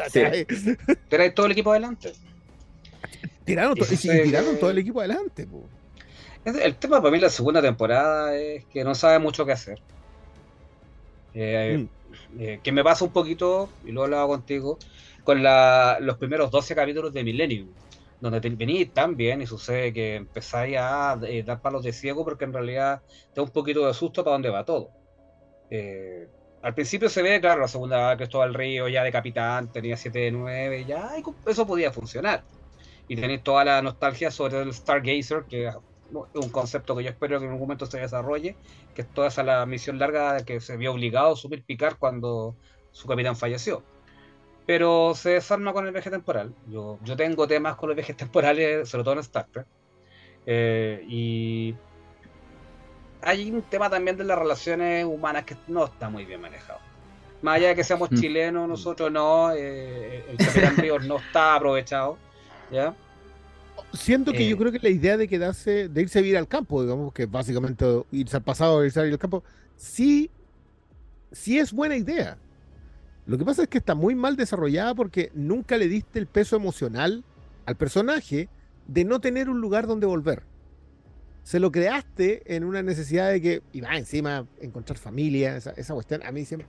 [1.35, 2.13] todo el equipo adelante.
[3.45, 4.09] Tiraron, to- sí,
[4.59, 5.45] todo el equipo adelante.
[5.47, 5.63] po.
[6.45, 9.79] El tema para mí la segunda temporada es que no sabe mucho qué hacer.
[11.33, 11.87] Eh,
[12.37, 14.77] eh, que me pasa un poquito, y lo he hablado contigo,
[15.23, 17.67] con la- los primeros 12 capítulos de Millennium,
[18.23, 22.23] donde te venís tan bien y sucede que empezáis a eh, dar palos de ciego
[22.23, 23.01] porque en realidad
[23.33, 24.91] te da un poquito de susto para dónde va todo.
[25.69, 26.29] Eh,
[26.61, 30.31] al principio se ve, claro, la segunda Cristóbal Río ya de capitán, tenía 7 de
[30.31, 32.45] 9, ya y eso podía funcionar.
[33.09, 35.75] Y tenéis toda la nostalgia sobre el Stargazer, que es
[36.13, 38.55] un concepto que yo espero que en algún momento se desarrolle,
[38.95, 42.55] que es toda esa la misión larga que se vio obligado a asumir Picard cuando
[42.91, 43.83] su capitán falleció.
[44.65, 46.53] Pero se desarma con el viaje temporal.
[46.69, 49.65] Yo, yo tengo temas con los viajes temporales, sobre todo en Star Trek.
[50.45, 51.75] Eh, y
[53.21, 56.79] hay un tema también de las relaciones humanas que no está muy bien manejado.
[57.41, 58.15] Más allá de que seamos Mm.
[58.15, 62.17] chilenos, nosotros no, eh, el capitán Ríos no está aprovechado.
[62.71, 62.95] ¿ya?
[63.93, 64.49] Siento que Eh.
[64.49, 67.25] yo creo que la idea de quedarse, de irse a vivir al campo, digamos, que
[67.25, 69.43] básicamente irse al pasado, irse a vivir al campo,
[69.75, 70.31] sí,
[71.31, 72.37] sí es buena idea.
[73.25, 76.55] Lo que pasa es que está muy mal desarrollada porque nunca le diste el peso
[76.55, 77.23] emocional
[77.65, 78.49] al personaje
[78.87, 80.43] de no tener un lugar donde volver.
[81.43, 85.93] Se lo creaste en una necesidad de que, y va encima, encontrar familia, esa, esa
[85.93, 86.21] cuestión.
[86.25, 86.67] A mí siempre,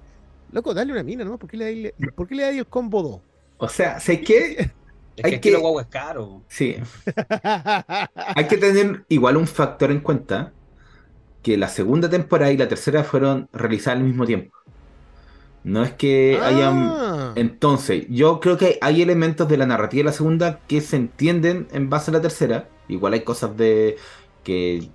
[0.53, 1.39] loco, dale una mina, ¿no?
[1.39, 3.21] ¿Por qué le dais ¿por qué le dais el combo 2?
[3.59, 4.71] O sea, ¿sabes qué?
[5.17, 6.43] Es Hay que, que- lo guau es caro.
[6.49, 6.75] Sí.
[8.35, 10.53] Hay que tener igual un factor en cuenta
[11.41, 14.57] que la segunda temporada y la tercera fueron realizadas al mismo tiempo.
[15.65, 16.91] No es que hayan...
[16.93, 17.33] Ah.
[17.37, 21.67] Entonces, yo creo que hay elementos de la narrativa de la segunda que se entienden
[21.73, 22.69] en base a la tercera.
[22.89, 23.97] Igual hay cosas de
[24.45, 24.89] que,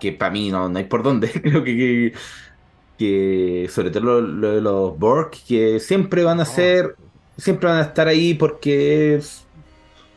[0.00, 1.30] que para mí no, no hay por dónde.
[1.42, 2.12] Creo que, que-
[2.98, 6.46] que sobre todo lo, lo de los Borg, que siempre van a Oh.
[6.46, 6.96] ser,
[7.36, 9.44] siempre van a estar ahí porque es-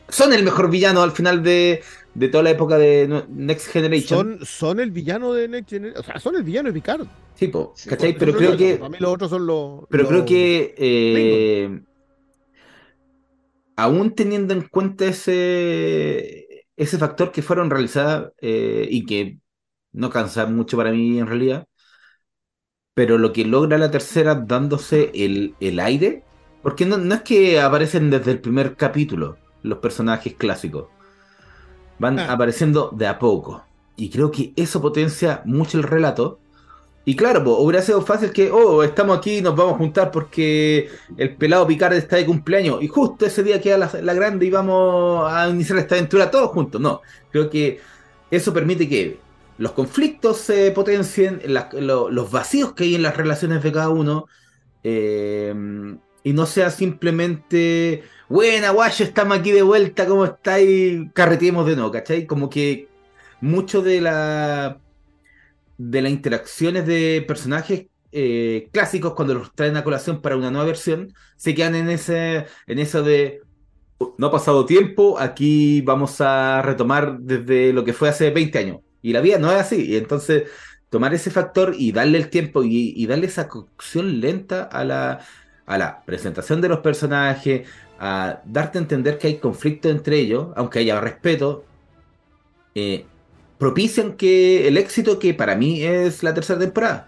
[0.08, 1.82] son el mejor villano al final de,
[2.14, 4.28] de toda la época de Next Generation.
[4.28, 6.00] Son, son el villano de Next Generation.
[6.00, 7.06] O sea, son el villano de Picard.
[7.34, 8.12] Sí, po, Sí, ¿cachai?
[8.12, 9.82] po, Pero creo que, Para mí los otros son los.
[9.88, 11.80] pero los- creo que eh,
[13.76, 19.38] aún teniendo en cuenta ese, ese factor que fueron realizadas eh, y que
[19.92, 21.66] no cansa mucho para mí en realidad,
[22.94, 26.26] pero lo que logra la tercera dándose el, el aire,
[26.62, 30.90] porque no, no es que aparecen desde el primer capítulo los personajes clásicos,
[32.00, 32.32] van Ah.
[32.32, 33.62] apareciendo de a poco,
[33.96, 36.38] y creo que eso potencia mucho el relato.
[37.04, 40.10] Y claro, pues, hubiera sido fácil que, oh, estamos aquí y nos vamos a juntar
[40.10, 44.46] porque el pelado Picard está de cumpleaños y justo ese día queda la, la grande
[44.46, 46.80] y vamos a iniciar esta aventura todos juntos.
[46.80, 47.80] No, creo que
[48.30, 49.18] eso permite que
[49.58, 53.88] los conflictos se potencien, la- lo- los vacíos que hay en las relaciones de cada
[53.88, 54.26] uno
[54.82, 55.54] eh,
[56.22, 61.02] y no sea simplemente, buena, guayo, estamos aquí de vuelta, ¿cómo estáis?
[61.14, 62.26] Carreteemos de nuevo, ¿cachai?
[62.26, 62.88] Como que
[63.40, 64.80] mucho de la
[65.76, 70.66] de las interacciones de personajes eh, clásicos cuando los traen a colación para una nueva
[70.66, 73.40] versión se quedan en ese en eso de
[73.98, 78.58] "Oh, no ha pasado tiempo aquí vamos a retomar desde lo que fue hace 20
[78.58, 80.44] años y la vida no es así y entonces
[80.88, 85.20] tomar ese factor y darle el tiempo y, y darle esa cocción lenta a la
[85.70, 90.48] a la presentación de los personajes a darte a entender que hay conflicto entre ellos
[90.56, 91.64] aunque haya respeto
[92.74, 93.04] eh,
[93.58, 97.06] propician que el éxito que para mí es la tercera temporada.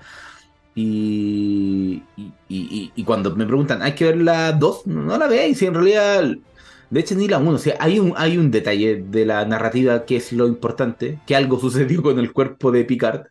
[0.74, 2.02] Y,
[2.48, 4.86] y, cuando me preguntan, ¿hay que ver la 2?
[4.86, 6.24] No, no la veis, si en realidad,
[6.90, 7.50] de hecho ni la 1.
[7.52, 11.36] O sea, hay un, hay un detalle de la narrativa que es lo importante, que
[11.36, 13.26] algo sucedió con el cuerpo de Picard.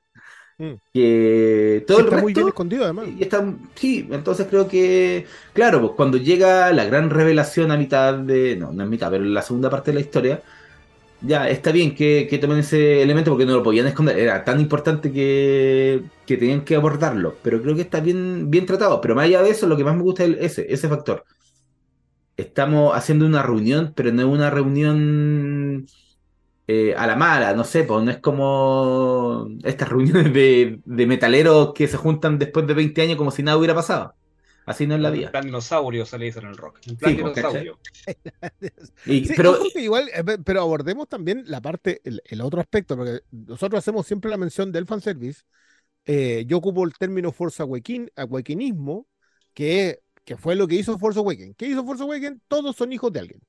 [0.62, 0.76] Mm.
[0.94, 3.10] Que todo Sí, el está muy resto- bien escondido, además.
[3.18, 3.44] y está,
[3.76, 8.72] sí, entonces creo que, claro, pues cuando llega la gran revelación a mitad de, no,
[8.74, 10.44] no es mitad, pero en la segunda parte de la historia,
[11.22, 14.60] ya está bien que, que tomen ese elemento porque no lo podían esconder, era tan
[14.62, 19.26] importante que, que tenían que abordarlo, pero creo que está bien, bien tratado, pero más
[19.26, 21.26] allá de eso, lo que más me gusta es ese, ese factor.
[22.38, 25.86] Estamos haciendo una reunión, pero no es una reunión
[26.92, 31.74] eh, a la mala, no sé, pues no es como estas reuniones de, de metaleros
[31.74, 34.16] que se juntan después de 20 años como si nada hubiera pasado.
[34.66, 35.32] Así no es la En vida.
[35.32, 36.80] plan dinosaurio se le dice en el rock.
[36.88, 37.80] En plan Sí, dinosaurio.
[39.06, 42.96] Y- Sí, pero igual, eh, pe- pero abordemos también la parte, el, el otro aspecto,
[42.96, 45.42] porque nosotros hacemos siempre la mención del fanservice.
[46.06, 49.08] Eh, yo ocupo el término Force Awaken, Awakenismo,
[49.54, 51.56] que, que fue lo que hizo Force Awaken.
[51.56, 52.42] ¿Qué hizo Force Awaken?
[52.48, 53.42] Todos son hijos de alguien.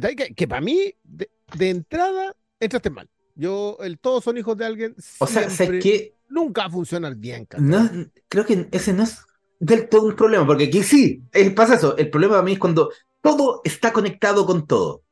[0.00, 3.08] Que, que para mí, de, de entrada, entraste mal.
[3.36, 6.14] Yo, el todos son hijos de alguien, o sea, ¿sabes qué?
[6.28, 7.46] nunca va a funcionar bien.
[7.58, 7.88] No,
[8.28, 9.24] creo que ese no es
[9.58, 11.22] del todo un problema, porque aquí sí,
[11.54, 11.96] pasa eso.
[11.96, 15.02] El problema para mí es cuando todo está conectado con todo.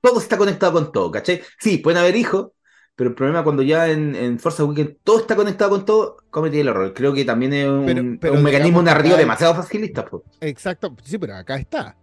[0.00, 1.42] Todo está conectado con todo, ¿cachai?
[1.58, 2.48] Sí, pueden haber hijos,
[2.94, 6.60] pero el problema cuando ya en, en Forza Weekend todo está conectado con todo, cometí
[6.60, 6.92] el error.
[6.94, 10.04] Creo que también es un, Pero- pero un mecanismo que narrativo demasiado facilista.
[10.04, 10.24] po.
[10.40, 11.96] Exacto, sí, pero acá está.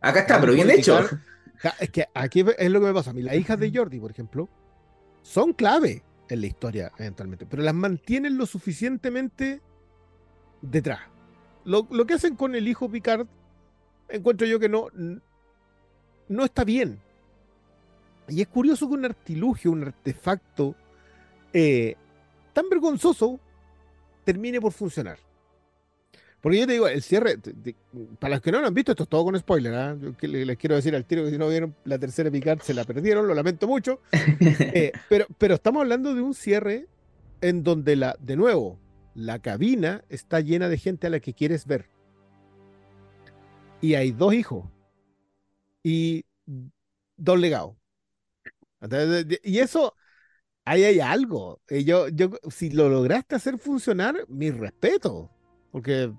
[0.00, 1.00] Acá está, pero bien hecho.
[1.80, 3.22] Es que aquí es lo que me pasa a mí.
[3.22, 4.48] Las hijas de Jordi, por ejemplo,
[5.22, 9.60] son clave en la historia eventualmente, pero las mantienen lo suficientemente
[10.60, 11.00] detrás.
[11.64, 13.26] Lo, lo que hacen con el hijo Picard,
[14.08, 14.88] encuentro yo que no,
[16.28, 17.00] no está bien.
[18.28, 20.74] Y es curioso que un artilugio, un artefacto
[21.52, 21.94] eh,
[22.52, 23.38] tan vergonzoso
[24.24, 25.18] termine por funcionar.
[26.44, 27.74] Porque yo te digo, el cierre, te- te-
[28.20, 30.76] para los que no lo han visto, esto es todo con spoiler, le- les quiero
[30.76, 33.66] decir al tiro que si no vieron la tercera Picard se la perdieron, lo lamento
[33.66, 34.00] mucho.
[34.76, 36.86] Eh, pero, pero estamos hablando de un cierre
[37.40, 38.78] en donde la, de nuevo,
[39.14, 41.88] la cabina está llena de gente a la que quieres ver.
[43.80, 44.64] Y hay dos hijos
[45.82, 46.24] y
[47.16, 47.76] dos legados.
[49.42, 49.94] Y eso,
[50.64, 51.60] ahí hay algo.
[51.68, 55.30] Eh, Yo, yo, si lo lograste hacer funcionar, mi respeto.
[55.72, 56.12] Porque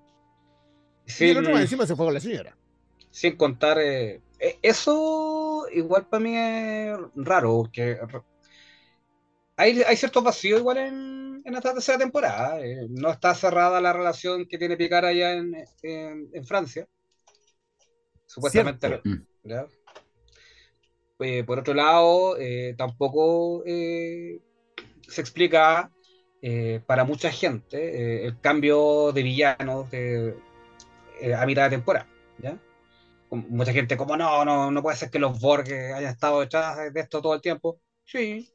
[1.08, 2.56] y el otro más encima se fue con la señora.
[3.12, 7.98] sin contar eh, eh, eso igual para mí es raro porque
[9.58, 13.94] hay, hay cierto vacío igual en, en esta tercera temporada eh, no está cerrada la
[13.94, 16.88] relación que tiene Picard allá en, en- en Francia
[18.26, 19.02] supuestamente.
[19.44, 19.66] ¿ya?
[21.20, 24.42] Eh, por otro lado eh, tampoco se
[25.22, 25.90] explica
[26.86, 30.36] para mucha gente el cambio de villanos de,
[31.22, 32.08] eh, a mitad de temporada
[32.40, 32.60] ¿ya?
[33.30, 37.00] Mucha gente como no, no, no puede ser que los Borg hayan estado detrás de
[37.00, 37.82] esto todo el tiempo.
[38.06, 38.50] Sí.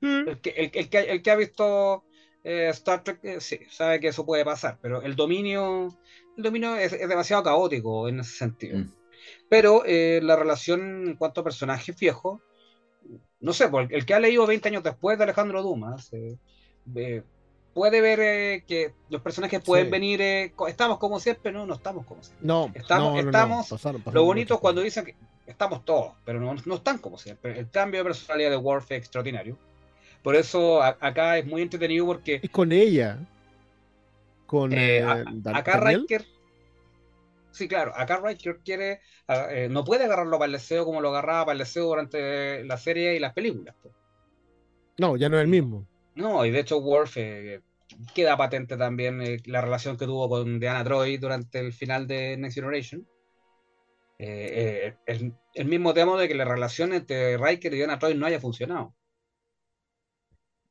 [0.00, 2.04] El que, el, el que, el que ha visto
[2.44, 5.88] eh, Star Trek eh, sí, sabe que eso puede pasar, pero el dominio,
[6.36, 8.78] el dominio es, es demasiado caótico en ese sentido.
[8.78, 8.92] Mm.
[9.48, 12.40] Pero eh, la relación en cuanto a personajes viejos,
[13.40, 16.38] no sé, por el que ha leído 20 años después de Alejandro Dumas, eh,
[16.94, 17.22] eh,
[17.74, 19.90] puede ver eh, que los personajes pueden Sí.
[19.90, 22.46] venir, eh, estamos como siempre, no, no estamos como siempre.
[22.46, 25.16] No, Estamos- no, no, no, estamos- pasaron- pasaron Lo bonito es cuando dicen que
[25.46, 27.58] estamos todos, pero no, no están como siempre.
[27.58, 29.58] El cambio de personalidad de Worf es extraordinario.
[30.22, 33.18] Por eso a- acá es muy entretenido porque Es con ella.
[34.46, 35.80] Con Eh, eh, a- acá.
[35.80, 36.24] Riker.
[37.50, 39.00] Sí, claro, acá Riker quiere.
[39.28, 42.76] eh, no puede agarrarlo para el deseo como lo agarraba para el deseo durante la
[42.76, 43.74] serie y las películas.
[44.98, 45.86] No, ya no es el mismo.
[46.16, 47.62] No, y de hecho, Worf eh,
[48.14, 52.36] queda patente también eh, la relación que tuvo con Diana Troy durante el final de
[52.36, 53.06] Next Generation.
[54.18, 58.14] Eh, eh, el, el mismo tema de que la relación entre Riker y Diana Troy
[58.14, 58.94] no haya funcionado.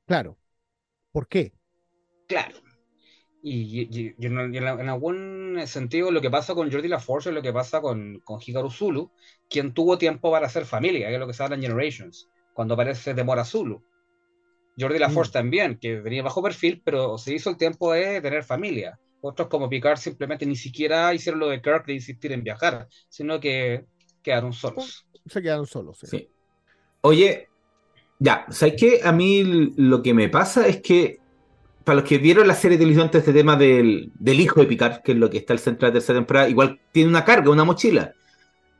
[0.05, 0.37] Claro.
[1.11, 1.53] ¿Por qué?
[2.27, 2.55] Claro.
[3.43, 7.41] Y, y- y en, en- algún sentido lo que pasa con Jordi LaForce es lo
[7.41, 9.11] que pasa con, con Hikaru Zulu,
[9.49, 12.75] quien tuvo tiempo para hacer familia, que es lo que se habla en Generations, cuando
[12.75, 13.85] aparece Demora Zulu.
[14.80, 15.34] Jordi LaForce Mm.
[15.34, 18.99] también, que venía bajo perfil, pero se hizo el tiempo de tener familia.
[19.21, 23.39] Otros como Picard simplemente ni siquiera hicieron lo de Kirk de insistir en viajar, sino
[23.39, 23.86] que
[24.21, 25.07] quedaron solos.
[25.26, 25.97] Se quedaron solos.
[25.99, 26.07] sí.
[26.07, 26.30] Sí.
[27.01, 27.47] Oye,
[28.19, 28.99] ya, ¿sabes qué?
[29.03, 31.19] A mí lo que me pasa es que,
[31.84, 35.01] para los que vieron la serie de televisión, este tema del, del hijo de Picard,
[35.03, 37.51] que es lo que está al centro de la tercera temporada, igual tiene una carga,
[37.51, 38.13] una mochila.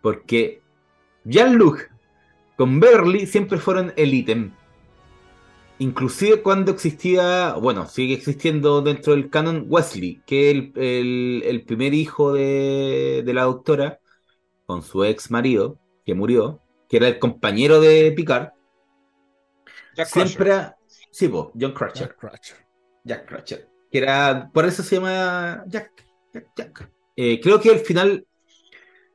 [0.02, 0.62] Porque
[1.26, 1.90] Jean-Luc
[2.58, 4.52] con Beverly siempre fueron el ítem.
[5.80, 11.66] Inclusive cuando existía, bueno, sigue existiendo dentro del canon Wesley, que es el, el- el
[11.66, 14.00] primer hijo de, de la doctora,
[14.66, 18.50] con su ex marido, que murió, que era el compañero de Picard,
[19.96, 20.28] Jack Crusher.
[20.30, 20.54] siempre...
[21.12, 22.08] Sí, po, John Crutcher.
[22.08, 22.58] Jack Crusher.
[23.04, 23.70] Jack Crutcher.
[23.92, 25.92] Que era, por eso se llama Jack.
[26.34, 26.90] Jack, Jack.
[27.16, 28.26] Eh, creo que al final,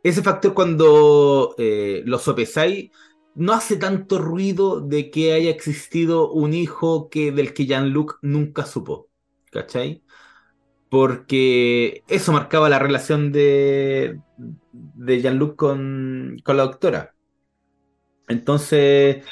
[0.02, 2.90] ese factor cuando eh, lo sopesáis,
[3.38, 8.66] no hace tanto ruido de que haya existido un hijo que, del que Jean-Luc nunca
[8.66, 9.08] supo.
[9.52, 10.02] ¿Cachai?
[10.90, 14.20] Porque eso marcaba la relación de,
[14.72, 17.14] de Jean-Luc con, la doctora.
[18.26, 19.24] Entonces,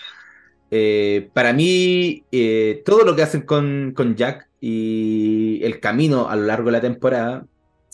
[0.70, 6.36] eh, para mí, eh, todo lo que hacen con, con Jack y el camino a
[6.36, 7.46] lo largo de la temporada,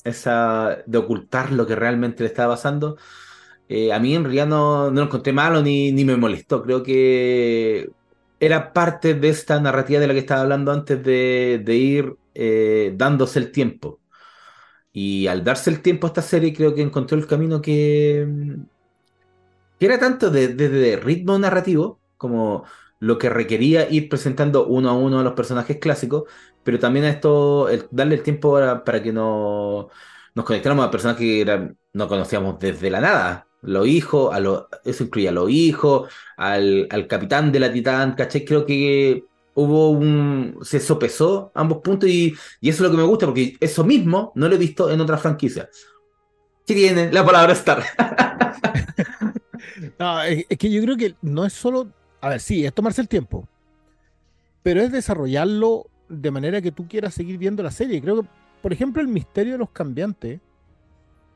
[0.04, 2.98] esa de ocultar lo que realmente le estaba pasando,
[3.68, 6.62] eh, a mí en realidad no, no lo encontré malo ni, ni me molestó.
[6.62, 7.90] Creo que
[8.40, 12.92] era parte de esta narrativa de la que estaba hablando antes de, de ir eh,
[12.96, 14.00] dándose el tiempo.
[14.92, 18.26] Y al darse el tiempo a esta serie, creo que encontró el camino que,
[19.78, 22.64] que era tanto de, de- de ritmo narrativo como
[23.00, 26.24] lo que requería ir presentando uno a uno a los personajes clásicos,
[26.62, 29.88] pero también a esto, el darle el tiempo para, para que no,
[30.34, 33.48] nos conectáramos a personajes que no conocíamos desde la nada.
[33.62, 38.14] Los hijos, a los, eso incluía a los hijos, al, al capitán de la Titán,
[38.14, 38.44] ¿cachai?
[38.44, 40.58] Creo que hubo un.
[40.62, 44.32] se sopesó ambos puntos y, y eso es lo que me gusta, porque eso mismo
[44.34, 45.68] no lo he visto en otras franquicias.
[46.66, 47.84] ¿Qué tiene la palabra Star?
[49.98, 51.88] No, es que yo creo que no es solo,
[52.20, 53.46] a ver, sí, es tomarse el tiempo,
[54.62, 58.00] pero es desarrollarlo de manera que tú quieras seguir viendo la serie.
[58.00, 58.28] Creo que,
[58.60, 60.40] por ejemplo, el misterio de los cambiantes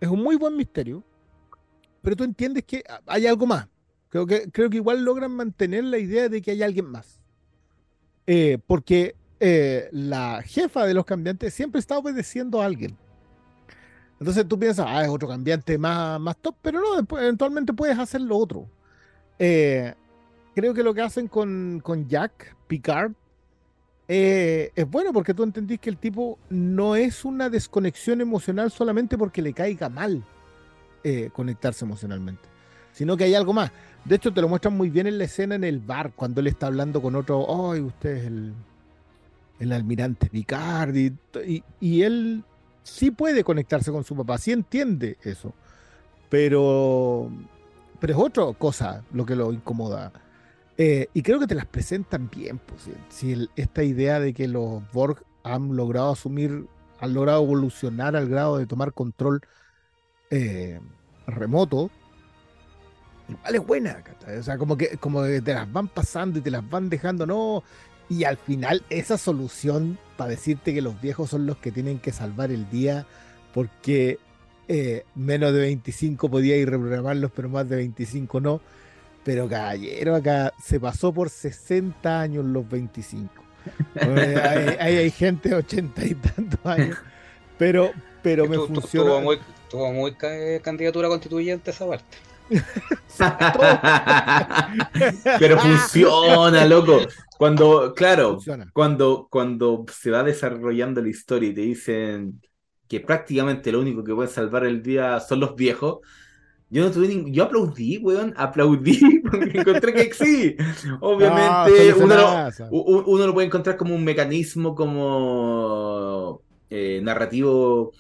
[0.01, 1.03] es un muy buen misterio,
[2.07, 3.67] pero tú entiendes que hay algo más.
[4.11, 7.19] Creo que, creo que igual logran mantener la idea de que hay alguien más.
[8.29, 12.97] Eh, porque eh, la jefa de los cambiantes siempre está obedeciendo a alguien.
[14.21, 18.21] Entonces tú piensas, ah, es otro cambiante más, más top, pero no, eventualmente puedes hacer
[18.21, 18.71] lo otro.
[19.41, 19.93] Eh,
[20.55, 23.15] creo que lo que hacen con, con Jack Picard
[24.07, 29.43] es bueno porque tú entendís que el tipo no es una desconexión emocional solamente porque
[29.43, 30.25] le caiga mal
[31.05, 32.49] eh, conectarse emocionalmente,
[32.93, 33.73] sino que hay algo más.
[34.05, 36.47] De hecho, te lo muestran muy bien en la escena en el bar, cuando él
[36.49, 38.55] está hablando con otro, ay, usted es el,
[39.59, 41.13] el almirante Picard, y,
[41.81, 42.45] y- él
[42.83, 45.55] sí puede conectarse con su papá, sí entiende eso,
[46.29, 47.31] pero,
[48.01, 50.13] pero es otra cosa lo que lo incomoda.
[50.79, 54.83] Eh, y creo que te las presentan bien, pues, si, esta idea de que los
[54.93, 56.67] Borg han logrado asumir,
[57.01, 59.41] han logrado evolucionar al grado de tomar control
[60.31, 60.81] eh,
[61.27, 61.91] remoto,
[63.29, 64.05] igual es buena.
[64.39, 67.27] O sea, como que, como que te las van pasando y te las van dejando,
[67.27, 67.63] no.
[68.09, 72.13] Y al final, esa solución para decirte que los viejos son los que tienen que
[72.13, 73.07] salvar el día,
[73.53, 74.19] porque
[74.69, 78.61] eh, menos de 25 podía ir reprogramarlos, pero más de 25 no.
[79.25, 83.29] Pero caballero, acá se pasó por 60 años los 25.
[83.97, 86.97] Oye, Ahí hay, hay gente de ochenta y tantos años.
[87.59, 87.91] Pero,
[88.23, 88.57] pero me.
[88.57, 89.39] Tuvo muy,
[89.69, 92.17] tuvo muy ca- eh, candidatura constituyente esa parte.
[95.39, 97.01] Pero funciona, loco.
[97.39, 98.71] Cuando, claro, Funciona.
[98.73, 102.41] cuando, cuando se va desarrollando la historia y te dicen
[102.89, 105.99] que prácticamente lo único que puede salvar el día son los viejos,
[106.71, 110.57] yo no tuve ningún- yo aplaudí, weón, aplaudí porque encontré que sí.
[111.01, 112.17] Obviamente uno,
[112.71, 116.41] lo, uno lo puede encontrar como un mecanismo como
[116.71, 117.93] eh, narrativo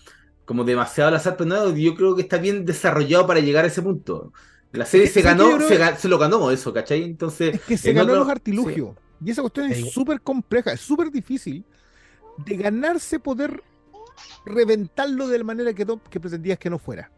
[0.46, 3.68] como demasiado al azar, pero no, yo creo que está bien desarrollado para llegar a
[3.68, 4.32] ese punto.
[4.72, 7.02] La serie Es se ganó, creo se, ga- se lo ganó eso, ¿cachai?
[7.04, 8.96] Entonces, Es que se en ganó otro- los artilugios.
[9.24, 11.64] Y esa cuestión es Igual- súper compleja, es súper difícil
[12.38, 13.62] de ganarse poder
[14.44, 17.10] reventarlo de la manera que, que pretendías que no fuera.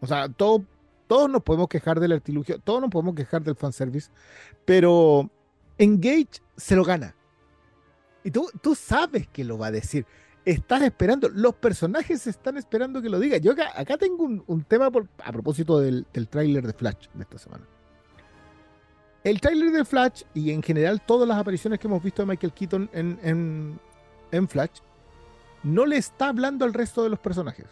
[0.00, 0.64] O sea, todo-
[1.06, 4.10] todos nos podemos quejar del artilugio, todos nos podemos quejar del fanservice,
[4.64, 5.30] pero
[5.78, 7.14] Engage se lo gana.
[8.24, 10.04] Y tú, tú sabes que lo va a decir.
[10.46, 13.36] Estás esperando, los personajes están esperando que lo diga.
[13.36, 17.36] Yo acá, acá tengo un, tema a propósito del, del tráiler de Flash de esta
[17.36, 17.66] semana.
[19.24, 22.52] El tráiler de Flash y en general todas las apariciones que hemos visto de Michael
[22.52, 24.78] Keaton en Flash
[25.64, 27.66] no le está hablando al resto de los personajes.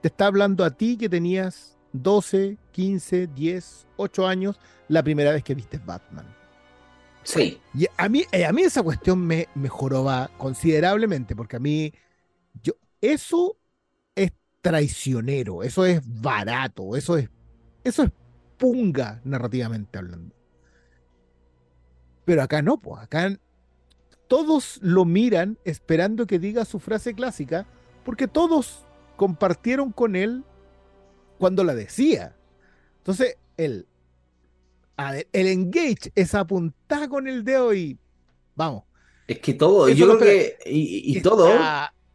[0.00, 5.42] Te está hablando a ti que tenías 12, 15, 10, 8 años la primera vez
[5.42, 6.37] que viste Batman.
[7.28, 7.60] Sí.
[7.74, 11.92] Y a mí, eh, a mí esa cuestión me, me joroba considerablemente, porque a mí,
[12.62, 13.56] yo, eso
[14.14, 17.28] es traicionero, eso es barato, eso es,
[17.84, 18.10] eso es
[18.56, 20.34] punga narrativamente hablando.
[22.24, 23.38] Pero acá no, pues acá
[24.26, 27.66] todos lo miran esperando que diga su frase clásica,
[28.04, 30.44] porque todos compartieron con él
[31.38, 32.36] cuando la decía.
[32.98, 33.86] Entonces, el,
[34.98, 37.98] a ver, el engage es apuntar con el dedo y
[38.54, 38.84] vamos.
[39.26, 41.48] Es que todo, Eso yo lo creo que, y, todo,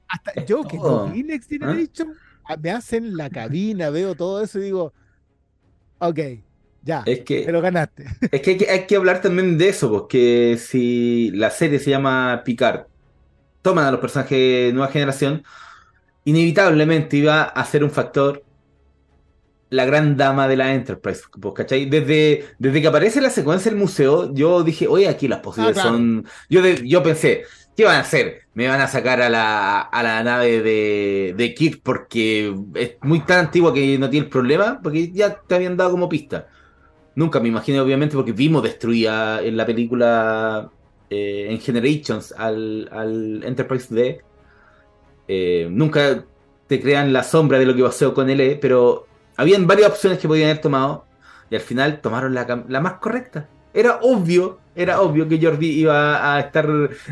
[0.07, 2.13] hasta yo que no vi Next Generation,
[2.43, 4.93] a- me hacen la cabina, veo todo eso y digo,
[5.99, 6.19] ok,
[6.81, 8.05] ya, es que, pero ganaste.
[8.31, 11.91] es que hay, que hay que hablar también de eso, porque si la serie se
[11.91, 12.88] llama Picard,
[13.61, 15.43] toman a los personajes de nueva generación,
[16.25, 18.45] inevitablemente iba a ser un factor
[19.74, 21.86] la gran dama de la Enterprise, pues, ¿cachai?
[21.89, 25.82] Desde, desde que aparece la secuencia del museo, yo dije, oye, aquí las posibilidades Ah,
[25.84, 25.97] claro.
[25.97, 26.26] son...
[26.49, 27.43] Yo, de- yo pensé,
[27.76, 28.41] ¿qué van a hacer?
[28.53, 33.21] Me van a sacar a la, a la nave de, de Kirk porque es muy
[33.26, 36.47] tan antigua que no tiene problema, porque ya te habían dado como pista.
[37.15, 40.71] Nunca me imaginé, obviamente, porque vimos destruida en la película
[41.09, 44.21] eh, en Generations al, al Enterprise D.
[45.28, 46.26] Eh, nunca
[46.67, 49.05] te crean la sombra de lo que pasó con él, pero
[49.38, 51.05] habían varias opciones que podían haber tomado
[51.49, 53.47] y al final tomaron la, la más correcta.
[53.73, 56.67] Era obvio, era obvio que Jordi iba a estar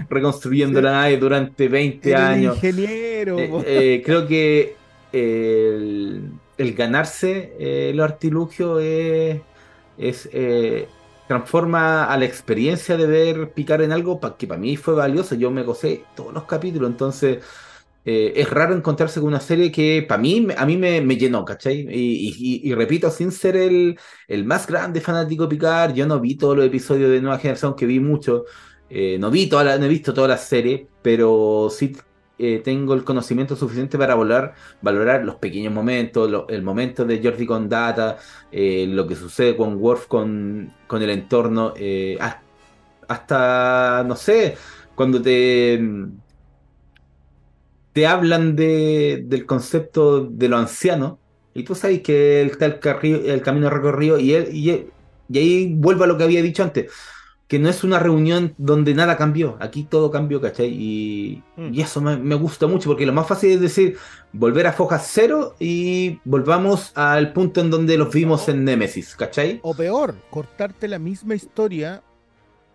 [0.10, 0.84] reconstruyendo Sí.
[0.84, 2.56] la nave durante 20 Era años.
[2.56, 3.40] ingeniero.
[3.40, 4.76] Eh, eh, creo que
[5.12, 9.42] el, el ganarse eh, los artilugios es,
[9.98, 10.88] es, eh,
[11.28, 15.36] transforma a la experiencia de ver picar en algo pa- que para mí fue valioso.
[15.36, 17.40] Yo me gocé todos los capítulos, entonces
[18.06, 21.46] eh, es raro encontrarse con una serie que para mí a mí me, me llenó,
[21.46, 21.86] ¿cachai?
[21.90, 23.98] Y, repito, sin ser el,
[24.28, 27.76] el más grande fanático de Picard, yo no vi todos los episodios de Nueva Generación,
[27.76, 28.46] que vi mucho.
[28.90, 31.94] Eh, no vi toda la- no he visto toda la serie, pero sí
[32.38, 37.22] eh, tengo el conocimiento suficiente para valorar, valorar los pequeños momentos, lo- el momento de
[37.24, 38.18] Jordi con Data,
[38.52, 41.74] eh, lo que sucede con Worf con, con el entorno,
[42.20, 42.38] has-
[43.08, 44.58] hasta, no sé,
[44.96, 45.80] cuando te,
[47.94, 51.20] te hablan de, del concepto de lo anciano,
[51.54, 54.94] y tú sabes que está el, carri- el camino recorrido, y, él, y, él-
[55.30, 56.92] y ahí vuelvo a lo que había dicho antes,
[57.48, 60.70] que no es una reunión donde nada cambió, aquí todo cambió, ¿cachai?
[60.72, 61.74] Y, Mm.
[61.74, 63.98] y eso me, me gusta mucho, porque lo más fácil es decir,
[64.32, 69.60] volver a foja cero y volvamos al punto en donde los vimos en Nemesis, ¿cachai?
[69.62, 72.04] O peor, cortarte la misma historia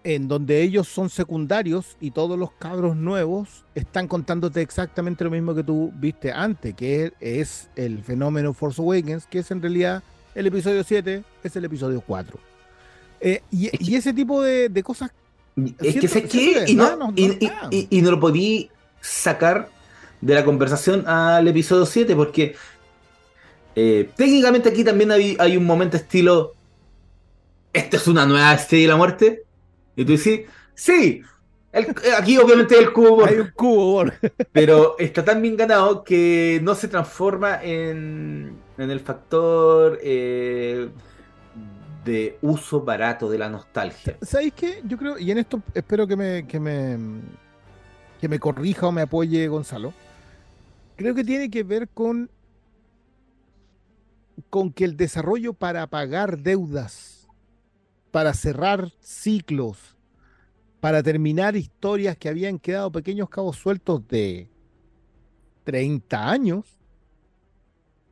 [0.08, 5.52] en donde ellos son secundarios y todos los cabros nuevos están contándote exactamente lo mismo
[5.52, 10.04] que tú viste antes, que es el fenómeno Force Awakens, que es en realidad
[10.36, 12.38] el episodio 7, es el episodio 4.
[13.20, 15.10] Eh, y, Es que- y ese tipo de, de cosas
[15.82, 17.68] Es que sé que y no, verdad no- no y, y- está.
[17.72, 19.68] y- y no lo podí sacar
[20.20, 22.54] de la conversación al episodio 7 porque
[23.74, 26.52] eh, técnicamente aquí también hay, hay un momento estilo
[27.72, 29.42] ¿Esto es una nueva estrella de la muerte?
[29.96, 30.42] Y tú dices,
[30.74, 31.22] sí,
[31.72, 34.04] el- aquí obviamente el cubo, hay un cubo,
[34.52, 40.88] pero está tan bien ganado que no se transforma en, en el factor eh,
[42.04, 44.16] de uso barato de la nostalgia.
[44.22, 44.80] ¿Sabéis qué?
[44.84, 46.96] Yo creo, y en esto espero que me, que me,
[48.20, 49.92] que me corrija o me apoye Gonzalo.
[50.96, 52.30] Creo que tiene que ver con,
[54.50, 57.15] con que el desarrollo para pagar deudas,
[58.10, 59.96] para cerrar ciclos,
[60.80, 64.48] para terminar historias que habían quedado pequeños cabos sueltos de
[65.64, 66.64] 30 años,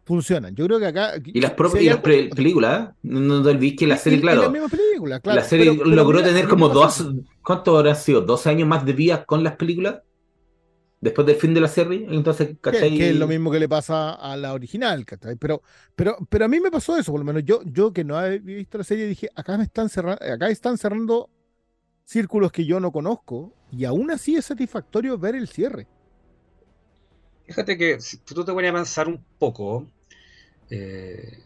[0.05, 0.55] funcionan.
[0.55, 1.12] Yo creo que acá.
[1.24, 2.95] Y las propias y las películas, ¿eh?
[3.03, 4.42] no, te olvides que la serie, claro.
[4.42, 5.40] La misma película, claro.
[5.40, 7.07] La serie pero, pero logró mira, tener como dos.
[7.42, 8.26] ¿Cuánto habrá sido?
[8.26, 10.01] ¿12 años más de vida con las películas?
[11.05, 12.07] Después del fin de la serie.
[12.11, 12.95] Entonces, ¿cachai?
[12.95, 15.37] que es lo mismo que le pasa a la original, ¿cachai?
[15.37, 15.63] Pero,
[15.95, 18.39] pero, pero a mí me pasó eso, por lo menos yo, yo que no he
[18.39, 21.31] visto la serie, dije, acá me están cerrando, acá están cerrando
[22.05, 25.89] círculos que yo no conozco, y aún así es satisfactorio ver el cierre.
[27.47, 29.87] Fíjate que si tú te pones a pensar un poco,
[30.71, 31.39] eh,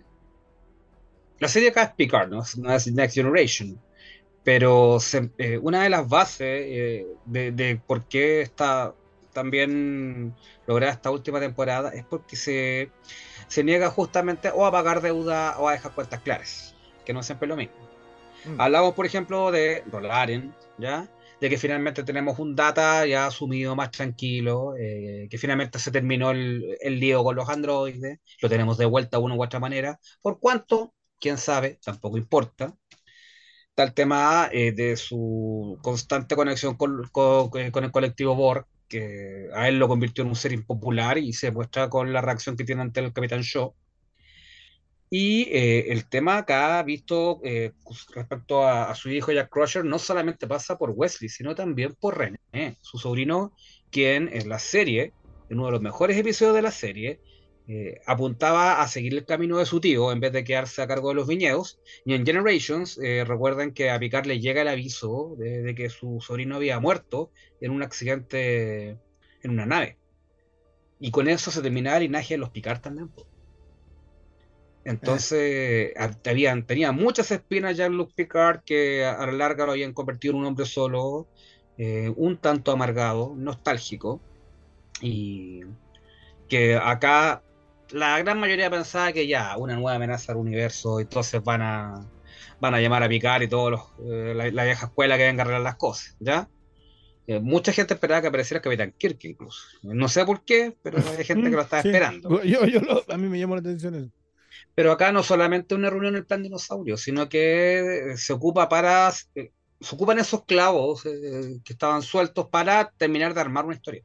[1.39, 2.43] la serie acá es Picard, ¿no?
[2.57, 3.81] No es Next Generation,
[4.45, 8.95] pero se- eh, una de las bases eh, de, de por qué está
[9.39, 10.35] tan bien
[10.67, 12.91] lograda esta última temporada es porque se,
[13.49, 16.75] se niega justamente o a pagar deuda o a dejar cuentas claras,
[17.05, 17.75] que no siempre es lo mismo.
[18.45, 18.61] Mm.
[18.61, 21.09] Hablamos, por ejemplo, de Rolaren, ¿ya?
[21.41, 26.31] De que finalmente tenemos un data ya asumido más tranquilo, eh, que finalmente se terminó
[26.33, 29.99] el, el lío con los androides, lo tenemos de vuelta de una u otra manera.
[30.21, 30.95] ¿Por cuánto?
[31.21, 31.79] ¿Quién sabe?
[31.85, 32.75] Tampoco importa.
[33.77, 39.69] El tema eh, de su constante conexión con, con- con el colectivo Borg, que a
[39.69, 42.83] él lo convirtió en un ser impopular y se muestra con la reacción que tiene
[42.83, 43.75] ante el Capitán Shaw.
[45.11, 47.73] Y eh, el tema acá, visto eh,
[48.15, 52.19] respecto a, a su hijo Jack Crusher, no solamente pasa por Wesley, sino también por
[52.19, 53.53] René, su sobrino,
[53.91, 55.13] quien en la serie,
[55.49, 57.21] en uno de los mejores episodios de la serie,
[57.69, 61.11] eh, apuntaba a seguir el camino de su tío en vez de quedarse a cargo
[61.11, 61.81] de los viñedos.
[62.05, 65.91] Y en Generations, eh, recuerden que a Picard le llega el aviso de, de que
[65.91, 68.99] su sobrino había muerto en un accidente
[69.43, 69.99] en una nave.
[71.01, 73.13] Y con eso se terminaba el linaje de los Picard también.
[74.85, 80.35] Entonces, a- habían, tenía muchas espinas Jean-Luc Picard que a la larga lo habían convertido
[80.35, 81.29] en un hombre solo,
[81.77, 84.25] eh, un tanto amargado, nostálgico,
[85.03, 85.61] y
[86.49, 87.45] que acá
[87.91, 91.95] la gran mayoría pensaba que ya, una nueva amenaza al universo, entonces van a,
[92.61, 93.81] van a llamar a Picard y todos los,
[94.13, 96.49] eh, la, la vieja escuela que venga a arreglar las cosas, ¿ya?
[97.27, 99.61] Eh, mucha gente esperaba que apareciera Capitán Kirk incluso.
[99.83, 101.89] No sé por qué, pero hay gente que lo estaba Sí.
[101.89, 102.43] esperando.
[102.43, 104.11] Yo, yo lo- a mí me llamó la atención eso.
[104.75, 109.13] Pero acá no solamente una reunión en el plan dinosaurio, sino que se ocupa para,
[109.35, 114.03] eh, se ocupan esos clavos eh, que estaban sueltos para terminar de armar una historia.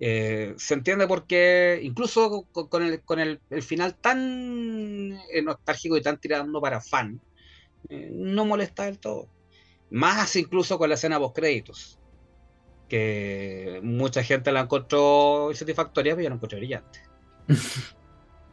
[0.00, 5.96] Eh, se entiende porque incluso con, con el, con el, el final tan eh, nostálgico
[5.96, 7.20] y tan tirando para fan,
[7.88, 9.28] eh, no molesta del todo.
[9.90, 11.98] Más incluso con la escena post créditos,
[12.88, 17.00] que mucha gente la encontró insatisfactoria, pero yo la encontré brillante.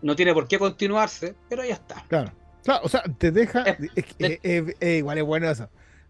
[0.04, 2.04] No tiene por qué continuarse, pero ya está.
[2.08, 2.34] Claro.
[2.64, 3.64] Claro, o sea, te deja.
[4.20, 5.70] Eh, igual es bueno eso.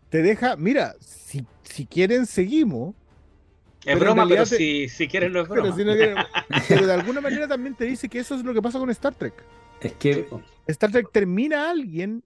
[0.10, 2.96] Te deja, mira, si, si quieren, seguimos.
[3.86, 5.76] Es broma, pero te- si, si quieren no es Pero, broma.
[5.78, 6.16] si no quieren-
[6.68, 9.16] pero de alguna manera también te dice que eso es lo que pasa con Star
[9.16, 9.34] Trek.
[9.82, 10.28] Es que
[10.68, 12.24] Star Trek termina a alguien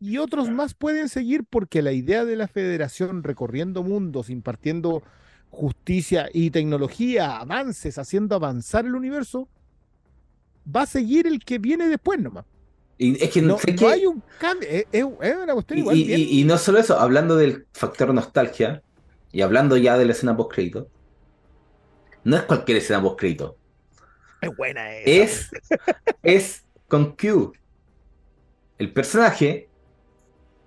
[0.00, 5.02] y otros más pueden seguir porque la idea de la federación recorriendo mundos, impartiendo
[5.50, 9.48] justicia y tecnología, avances, haciendo avanzar el universo,
[10.74, 12.44] va a seguir el que viene después nomás.
[12.98, 13.56] y es que No,
[13.88, 16.98] hay un cambio, es, una cuestión Y, igual y- bien- y- y no solo eso,
[16.98, 18.82] hablando del factor nostalgia
[19.32, 20.88] y hablando ya de la escena post crédito,
[22.24, 23.56] no es cualquier escena post crédito,
[24.40, 25.24] es buena esa.
[25.24, 25.50] es,
[26.22, 27.52] es con Q,
[28.78, 29.68] el personaje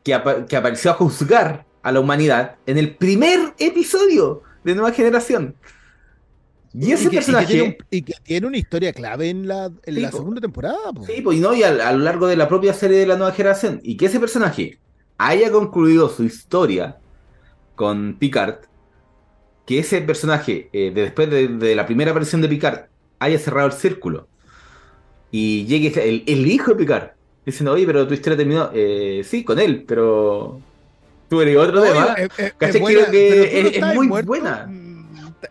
[0.04, 4.92] que, apa- que apareció a juzgar a la humanidad en el primer episodio de Nueva
[4.92, 5.56] Generación.
[6.74, 7.48] Y ese que- personaje.
[7.48, 10.18] que tiene un- y que tiene una historia clave en la, en Sí, la po.
[10.18, 10.92] segunda temporada.
[10.94, 11.06] po.
[11.06, 13.18] Sí, pues y no, y a, a lo largo de la propia serie de la
[13.18, 13.80] nueva generación.
[13.84, 14.80] Y que ese personaje
[15.18, 16.98] haya concluido su historia
[17.82, 18.58] con Picard,
[19.66, 22.82] que ese personaje, eh, de después de, de la primera aparición de Picard,
[23.18, 24.28] haya cerrado el círculo.
[25.32, 27.10] Y llegue este- el, el hijo de Picard,
[27.44, 28.70] diciendo, oye, pero tu historia terminó.
[28.74, 30.60] Eh, sí, con él, pero
[31.28, 32.16] tú eres otro Oye, tema.
[32.60, 34.28] Creo que es- muy muerto.
[34.28, 34.68] buena.
[34.68, 34.92] Mm,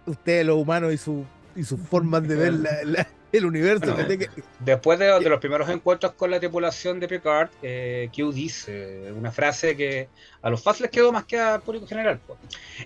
[0.07, 1.25] Ustedes, los humanos y, su,
[1.57, 3.81] y sus formas de ver la- la- el universo.
[3.87, 4.19] Bueno, ¿cachai?
[4.19, 4.29] Que-
[4.61, 9.31] Después de, de los primeros encuentros con la tripulación de Picard, eh, Q dice una
[9.31, 10.09] frase que
[10.43, 12.21] a los fans les quedó más que al público general.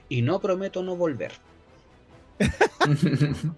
[0.08, 1.32] Y no prometo no volver.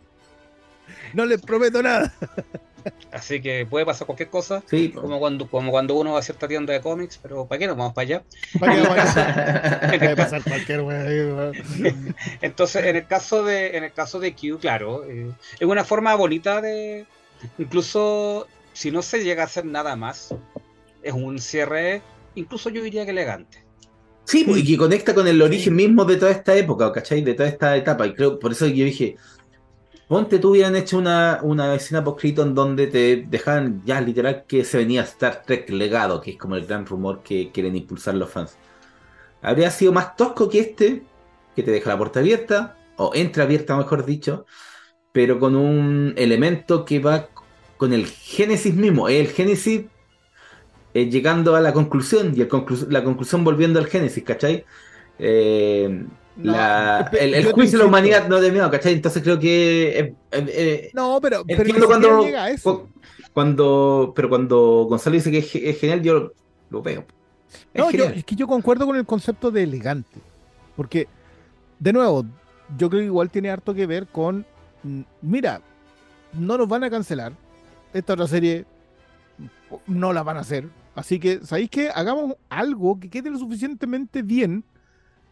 [1.14, 2.12] no les prometo nada.
[3.12, 4.62] Así que puede pasar cualquier cosa.
[4.66, 7.66] Sí, Como cuando, como cuando uno va a cierta tienda de cómics, pero ¿para qué
[7.66, 8.24] nos vamos para allá?
[8.58, 9.98] ¿Para qué vamos?
[9.98, 10.84] Puede pasar cualquier.
[12.42, 16.14] Entonces, en el caso de, en el caso de Q, claro, eh, es una forma
[16.14, 17.06] bonita de.
[17.58, 20.34] Incluso si no se llega a hacer nada más,
[21.02, 22.02] es un cierre,
[22.34, 23.64] incluso yo diría que elegante.
[24.24, 27.22] Sí, pues, y que conecta con el origen mismo de toda esta época, ¿cachai?
[27.22, 28.06] De toda esta etapa.
[28.06, 29.16] Y creo, por eso yo dije,
[30.08, 34.64] ponte tú hubieran hecho una, una escena poscrito en donde te dejaban ya literal que
[34.64, 38.30] se venía Star Trek legado, que es como el gran rumor que quieren impulsar los
[38.30, 38.56] fans.
[39.42, 41.02] Habría sido más tosco que este,
[41.54, 44.46] que te deja la puerta abierta, o entra abierta, mejor dicho,
[45.12, 47.28] pero con un elemento que va
[47.76, 49.08] con el génesis mismo.
[49.08, 49.86] El génesis
[50.94, 52.46] eh, llegando a la conclusión y
[52.88, 54.64] la conclusión volviendo al génesis, ¿cachai?
[55.18, 56.06] Eh,
[56.42, 58.92] la- el juicio de la humanidad no terminado, ¿cachai?
[58.94, 59.98] Entonces creo que...
[59.98, 62.80] eh, eh, eh, No, pero, pero cuando, llega a eso.
[62.80, 62.88] cu-
[63.32, 64.12] cuando...
[64.14, 66.32] Pero cuando Gonzalo dice que es, ge- es genial, yo lo,
[66.70, 67.04] lo veo.
[67.72, 70.20] Es No, yo, es que yo concuerdo con el concepto de elegante.
[70.76, 71.08] Porque,
[71.78, 72.24] de nuevo,
[72.76, 74.44] yo creo que igual tiene harto que ver con.
[74.82, 75.60] mm, Mira,
[76.34, 77.32] no nos van a cancelar.
[77.94, 78.66] Esta otra serie
[79.86, 80.68] no la van a hacer.
[80.94, 81.90] Así que, ¿sabéis qué?
[81.94, 84.64] Hagamos algo que quede lo suficientemente bien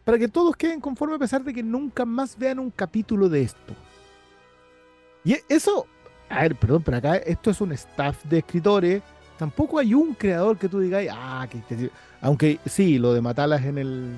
[0.05, 3.41] para que todos queden conformes a pesar de que nunca más vean un capítulo de
[3.41, 3.75] esto.
[5.23, 5.87] Y e- eso,
[6.29, 9.01] a ver, perdón, pero acá esto es un staff de escritores.
[9.37, 11.91] Tampoco hay un creador que tú digas, ah, que te-
[12.21, 14.15] aunque sí, lo de Matalas en el,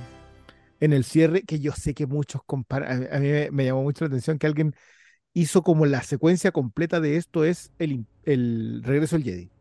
[0.79, 4.09] en el cierre, que yo sé que muchos comparan, a mí me, llamó mucho la
[4.09, 4.75] atención que alguien
[5.33, 9.51] hizo como la secuencia completa de esto es el, el regreso del Jedi.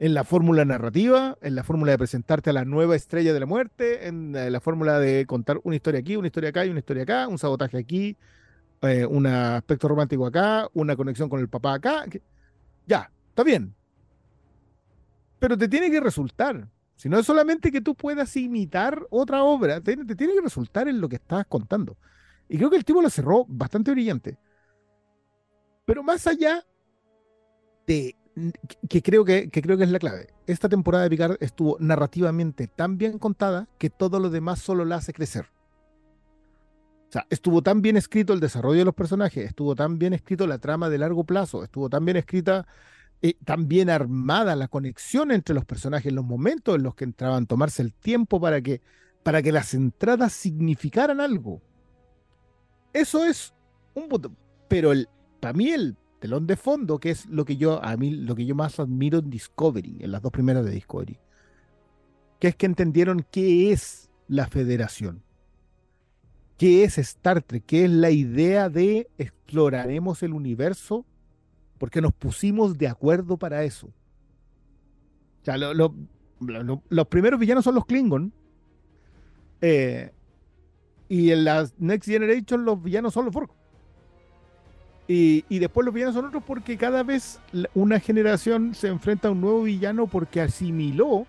[0.00, 3.46] En la fórmula narrativa, en la fórmula de presentarte a la nueva estrella de la
[3.46, 6.78] muerte, en eh, la fórmula de contar una historia aquí, una historia acá y una
[6.78, 8.16] historia acá, un sabotaje aquí,
[8.82, 12.04] eh, un aspecto romántico acá, una conexión con el papá acá.
[12.86, 13.74] ya, está bien.
[15.40, 16.68] Pero te tiene que resultar.
[16.94, 20.86] Si no es solamente que tú puedas imitar otra obra, te, te tiene que resultar
[20.86, 21.96] en lo que estás contando.
[22.48, 24.38] Y creo que el tipo lo cerró bastante brillante.
[25.84, 26.64] Pero más allá
[27.84, 28.14] de
[28.88, 30.28] que creo que, que creo que es la clave.
[30.46, 34.96] Esta temporada de Picard estuvo narrativamente tan bien contada que todo lo demás solo la
[34.96, 35.46] hace crecer.
[37.08, 40.46] O sea, estuvo tan bien escrito el desarrollo de los personajes, estuvo tan bien escrito
[40.46, 42.66] la trama de largo plazo, estuvo tan bien escrita,
[43.22, 47.46] eh, tan bien armada la conexión entre los personajes, los momentos en los que entraban,
[47.46, 48.82] tomarse el tiempo para que,
[49.22, 51.62] para que las entradas significaran algo.
[52.92, 53.54] Eso es
[53.94, 54.30] un punto.
[54.68, 54.92] Pero
[55.40, 58.44] para mí el telón de fondo, que es lo que yo, a mí, lo que
[58.46, 61.18] yo más admiro en Discovery, en las dos primeras de Discovery,
[62.40, 65.22] que es que entendieron qué es la federación.
[66.56, 67.64] ¿Qué es Star Trek?
[67.66, 71.06] ¿Qué es la idea de exploraremos el universo?
[71.78, 73.86] Porque nos pusimos de acuerdo para eso.
[73.86, 75.94] O sea, lo- lo-
[76.40, 78.32] lo- lo- los primeros villanos son los Klingon.
[79.60, 80.12] eh,
[81.08, 83.50] y en la Next Generation los villanos son los Borg.
[85.08, 87.40] Y, y después los villanos son otros porque cada vez
[87.74, 91.26] una generación se enfrenta a un nuevo villano porque asimiló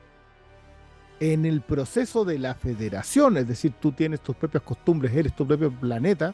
[1.20, 5.46] en el proceso de la federación, es decir, tú tienes tus propias costumbres, eres tu
[5.46, 6.34] propio planeta,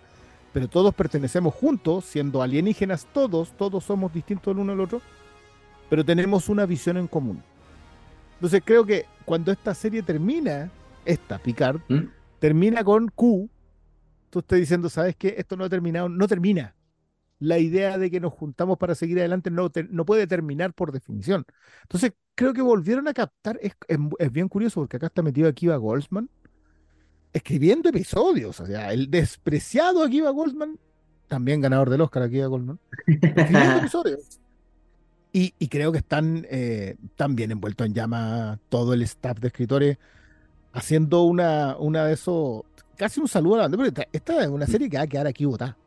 [0.54, 5.02] pero todos pertenecemos juntos, siendo alienígenas todos, todos somos distintos el uno al otro,
[5.90, 7.42] pero tenemos una visión en común.
[8.36, 10.70] Entonces creo que cuando esta serie termina,
[11.04, 12.10] esta Picard, ¿Mm?
[12.40, 13.50] termina con Q,
[14.30, 15.36] tú estás diciendo, ¿sabes qué?
[15.38, 16.74] Esto no ha terminado, no termina.
[17.40, 20.92] La idea de que nos juntamos para seguir adelante no, te- no puede terminar por
[20.92, 21.46] definición.
[21.84, 25.48] Entonces, creo que volvieron a captar, es, es- es bien curioso porque acá está metido
[25.50, 26.30] Akiva Goldsman
[27.34, 28.60] escribiendo episodios.
[28.60, 30.80] O sea, el despreciado Akiva Goldsman,
[31.28, 34.40] también ganador del Oscar Akiva Goldsman, escribiendo episodios.
[35.34, 39.48] Y, y creo que están eh, tan bien envueltos en llama todo el staff de
[39.48, 39.98] escritores
[40.72, 42.62] haciendo una, una de esos,
[42.96, 45.08] casi un saludo a la banda, pero esta, esta es una serie que va a
[45.08, 45.78] quedar aquí botada.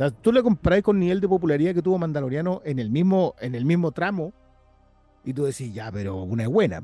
[0.00, 3.34] Sea, tú le comparáis con el nivel de popularidad que tuvo Mandaloriano en el mismo,
[3.40, 4.34] en el mismo tramo,
[5.24, 6.82] y tú decís, ya, pero una es buena.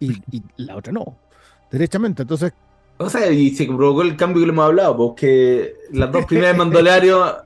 [0.00, 1.22] Y, y la otra no.
[1.70, 2.22] Derechamente.
[2.22, 2.52] Entonces,
[2.98, 6.56] O sea, y se provocó el cambio que le hemos hablado, porque las dos primeras
[6.56, 7.44] Mandaloriano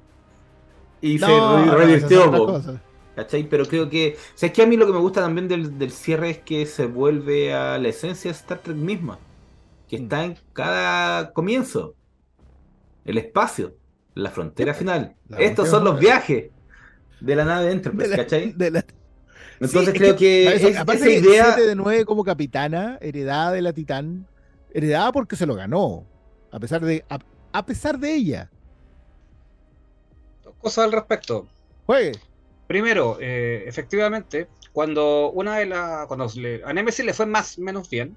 [1.00, 2.82] y no, se no, revirtió, po, cosas.
[3.14, 3.48] ¿cachai?
[3.48, 5.78] Pero creo que, o sea, es que a mí lo que me gusta también del,
[5.78, 9.24] del cierre es que se vuelve a la esencia de Star Trek misma,
[9.88, 10.04] que Mm.
[10.04, 11.96] está en cada comienzo,
[13.04, 13.78] el espacio,
[14.16, 15.14] la frontera final.
[15.28, 16.50] la Estos son los viajes
[17.20, 18.52] de la nave Enterprise, De la- ¿cachai?
[18.52, 18.84] de la-
[19.60, 21.44] Entonces Sí, es creo que, eso, es- aparte esa que idea...
[21.54, 24.26] 7 de 9 como capitana, heredada de la Titán,
[24.74, 26.04] heredada porque se lo ganó,
[26.50, 27.18] a pesar de, a,
[27.52, 28.50] a pesar de ella.
[30.44, 31.46] Dos cosas al respecto.
[31.86, 32.12] Juegue.
[32.66, 36.06] Primero, eh, efectivamente, cuando una de las.
[36.06, 36.26] Cuando
[36.64, 38.16] a Nemesis le fue más menos bien,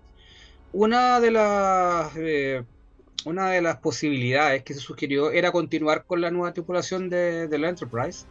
[0.73, 2.11] una de las.
[2.17, 2.63] Eh,
[3.25, 7.69] una de las posibilidades que se sugirió era continuar con la nueva tripulación de, la
[7.69, 8.25] Enterprise.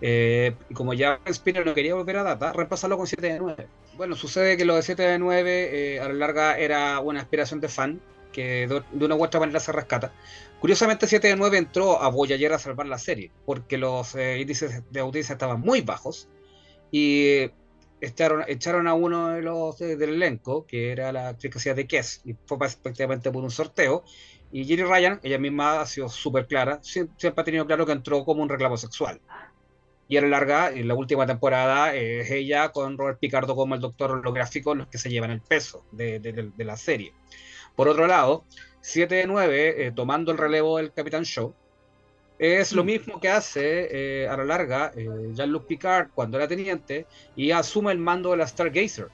[0.00, 3.66] Eh, y como ya Spinner no quería volver a data, reemplazarlo con 7 de 9.
[3.96, 7.68] Bueno, sucede que lo de 7 de 9 a la larga era una aspiración de
[7.68, 8.00] fan
[8.36, 10.12] que de, una u otra manera se rescata.
[10.60, 14.82] Curiosamente, 7 de 9 entró a Voyager a salvar la serie, porque los eh, índices
[14.90, 16.28] de audiencia estaban muy bajos
[16.90, 17.50] y
[18.00, 21.86] echaron, echaron a uno de los del elenco, que era la actriz que hacía de
[21.86, 24.04] Kess, y fue prácticamente por un sorteo.
[24.52, 28.24] Y Jerry Ryan, ella misma ha sido súper clara, siempre, ha tenido claro que entró
[28.24, 29.20] como un reclamo sexual.
[30.08, 33.80] Y a la larga, en la última temporada, es ella con Robert Picardo como el
[33.80, 37.12] doctor holográfico los que se llevan el peso de, de la serie.
[37.74, 38.44] Por otro lado,
[38.80, 41.52] 7 de 9, eh, tomando el relevo del Capitán Shaw,
[42.38, 42.86] es lo mm.
[42.86, 43.88] mismo que hace
[44.22, 48.38] eh, a la larga eh, Jean-Luc Picard cuando era teniente y asume el mando de
[48.38, 49.08] la Stargazer.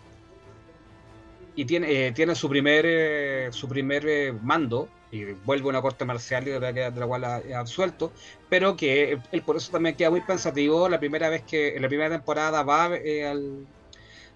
[1.55, 6.59] Y tiene, tiene su primer, su primer mando y vuelve a una corte marcial de
[6.59, 8.11] la, de la cual ha, absuelto,
[8.49, 11.89] pero que él por eso también queda muy pensativo la primera vez que en la
[11.89, 13.67] primera temporada va al,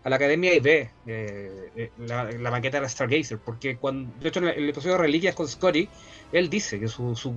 [0.06, 4.28] a la academia y ve eh, eh, la, maqueta de la Stargazer, porque cuando, de
[4.28, 5.88] hecho en el, episodio de Reliquias con Scotty,
[6.30, 7.34] él dice que su, su,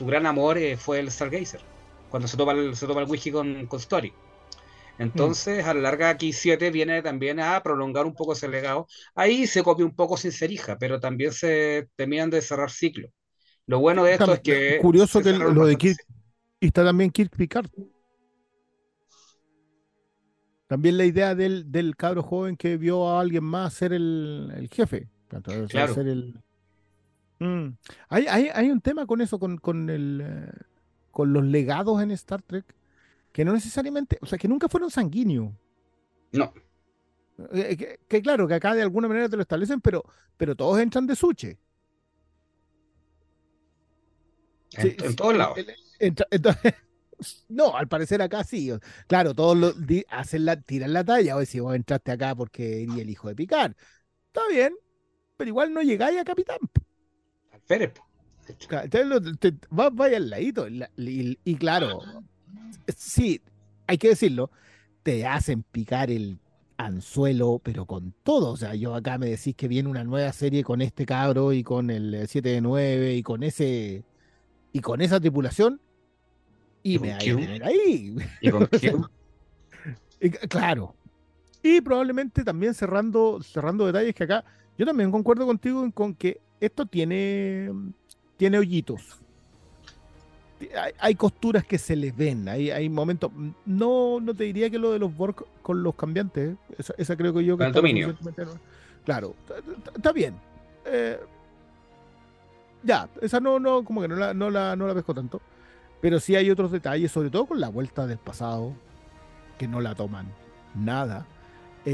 [0.00, 1.60] gran amor eh, fue el Stargazer,
[2.10, 4.12] cuando se toma el, se el whisky con, con Story.
[4.98, 8.88] Entonces, a la larga, aquí 7 viene también a prolongar un poco ese legado.
[9.14, 13.08] Ahí se copia un poco sin cerija, pero también se terminan de cerrar ciclo.
[13.66, 14.78] Lo bueno de esto es que.
[14.80, 15.98] Curioso que lo de Kirk.
[16.58, 17.70] Y está también Kirk Picard.
[20.66, 25.08] También la idea del, del cabro joven que vio a alguien más ser el, jefe.
[25.68, 26.00] Claro.
[26.00, 26.34] el...
[27.40, 27.68] Mm.
[28.08, 30.52] Hay, hay, un tema con eso, con, con, el, eh,
[31.10, 32.64] con los legados en Star Trek,
[33.32, 35.52] que no necesariamente, o sea, que nunca fueron sanguíneos.
[36.32, 36.52] No.
[37.52, 40.04] Eh, que, claro, que acá de alguna manera te lo establecen, pero,
[40.36, 41.58] pero todos entran de suche.
[44.72, 45.58] En, todos lados.
[47.48, 48.70] No, al parecer acá sí.
[49.08, 49.74] Claro, todos lo,
[50.08, 51.36] hacen la, tiran la talla.
[51.36, 53.76] O si vos entraste acá porque eres el hijo de Picar.
[54.28, 54.72] Está bien,
[55.36, 56.58] pero igual no llegáis a capitán.
[57.68, 57.92] Alférez.
[59.70, 60.66] vaya al ladito.
[60.96, 62.00] Y, claro,
[62.96, 63.42] sí,
[63.86, 64.50] hay que decirlo,
[65.02, 66.38] te hacen picar el
[66.78, 68.52] anzuelo, pero con todo.
[68.52, 71.62] O sea, yo acá me decís que viene una nueva serie con este cabro y
[71.62, 74.04] con el 7 de 9 y con ese
[74.72, 75.80] y con esa tripulación
[76.82, 78.16] y, me voy a tener ahí.
[78.40, 78.68] ¿Y con
[80.48, 80.94] claro.
[81.62, 84.44] Y probablemente también cerrando, cerrando detalles que acá,
[84.76, 87.70] yo también concuerdo contigo con que esto tiene,
[88.36, 89.18] tiene hoyitos.
[90.98, 93.30] Hay, costuras que se les ven, hay, hay momentos.
[93.64, 96.56] No, no te diría que lo de los Borg con los cambiantes,
[96.96, 97.70] esa, creo que yo que.
[97.70, 98.16] dominio.
[99.04, 99.36] Claro,
[99.94, 100.34] está bien.
[100.84, 101.18] Eh,
[102.82, 105.40] ya, esa no, no, como que no la, no la, no la pesco tanto.
[106.00, 108.72] Pero sí hay otros detalles, sobre todo con la vuelta del pasado,
[109.58, 110.26] que no la toman
[110.74, 111.26] nada.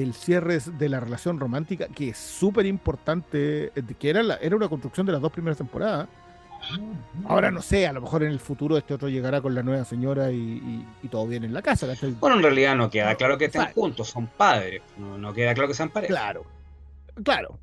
[0.03, 4.69] El cierre de la relación romántica, que es súper importante, eh, que era, era una
[4.69, 6.09] construcción de las dos primeras temporadas.
[7.27, 9.85] Ahora no sé, a lo mejor en el futuro este otro llegará con la nueva
[9.85, 11.87] señora y, todo bien en la casa.
[12.19, 14.83] Bueno, en realidad no queda claro que estén juntos, son padres.
[14.97, 16.13] No, no, queda claro que sean pareja.
[16.13, 16.45] Claro,
[17.23, 17.59] claro.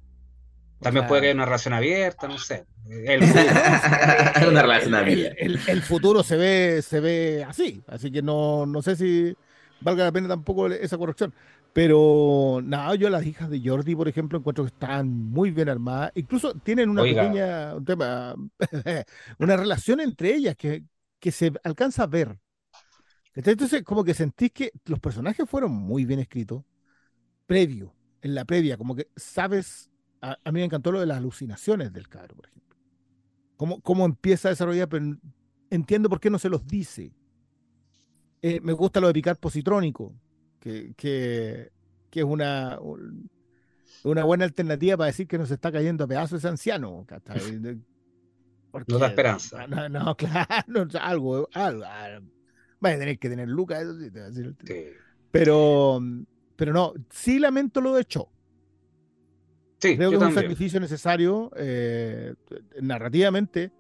[0.79, 2.65] También puede que haya una relación abierta, no sé.
[2.89, 3.23] El,
[4.47, 5.35] una relación abierta.
[5.39, 9.35] El, futuro se ve, se ve así, así que no, no sé si
[9.81, 11.33] valga la pena tampoco esa corrección.
[11.73, 16.11] Pero nada, yo las hijas de Jordi, por ejemplo, encuentro que están muy bien armadas.
[16.15, 18.35] Incluso tienen una pequeña, un tema,
[19.39, 20.83] una relación entre ellas que,
[21.19, 22.37] que se alcanza a ver.
[23.33, 26.63] Entonces, como que sentís que los personajes fueron muy bien escritos,
[27.45, 29.91] previo, en la previa, como que sabes
[30.21, 32.77] a, mí me encantó lo de las alucinaciones del cabro, por ejemplo.
[33.57, 35.17] Cómo, cómo empieza a desarrollar, pero
[35.69, 37.11] entiendo por qué no se los dice.
[38.41, 40.13] Eh, me gusta lo de picar positrónico,
[40.61, 41.71] que, que,
[42.09, 42.79] que es una,
[44.03, 47.05] una buena alternativa para decir que nos está cayendo a pedazos ese anciano.
[48.87, 49.67] no da esperanza.
[49.67, 51.85] No, claro, algo, algo,
[52.83, 53.85] Va a tener que tener lucas,
[55.31, 55.99] Pero,
[56.55, 58.29] pero no, sí lamento lo de Cho.
[59.79, 62.35] Creo que es un sacrificio necesario eh,
[62.81, 63.71] narrativamente,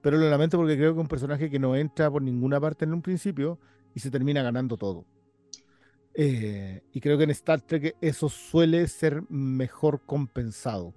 [0.00, 2.84] pero lo lamento porque creo que es un personaje que no entra por ninguna parte
[2.84, 3.58] en un principio
[3.92, 5.04] y se termina ganando todo.
[6.20, 10.92] Eh, y creo que en Star Trek eso suele ser mejor compensado.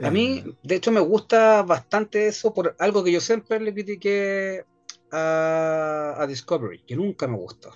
[0.00, 4.64] A mí, de hecho, me gusta bastante eso por algo que yo siempre le critiqué
[5.10, 7.72] a, a Discovery, que nunca me gustó.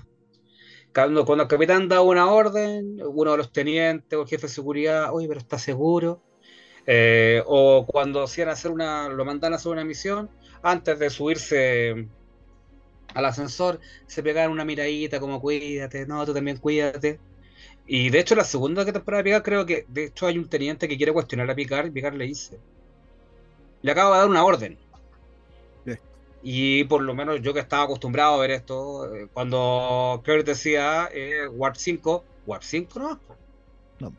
[0.95, 4.53] Cuando, cuando el capitán da una orden, uno de los tenientes o el jefe de
[4.53, 6.23] seguridad, oye, pero está seguro.
[6.87, 10.31] Eh, o cuando hacían hacer una, lo mandan a hacer una misión,
[10.63, 12.09] antes de subirse
[13.15, 17.19] al ascensor, se pegaban una miradita como cuídate, no, tú también cuídate.
[17.87, 20.89] Y de hecho, la segunda temporada de Picard, creo que de hecho hay un teniente
[20.89, 22.59] que quiere cuestionar a Picard y Picard le dice:
[23.83, 24.79] Le acabo de dar una orden.
[26.43, 31.09] Y por lo menos yo que estaba acostumbrado a ver esto, eh, cuando Kirk decía
[31.13, 33.21] eh, Warp 5, Warp 5 no.
[33.99, 34.13] no.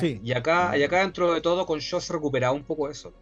[0.00, 0.20] Sí.
[0.24, 3.12] Y acá, y acá dentro de todo con Shaw se recuperaba un poco eso.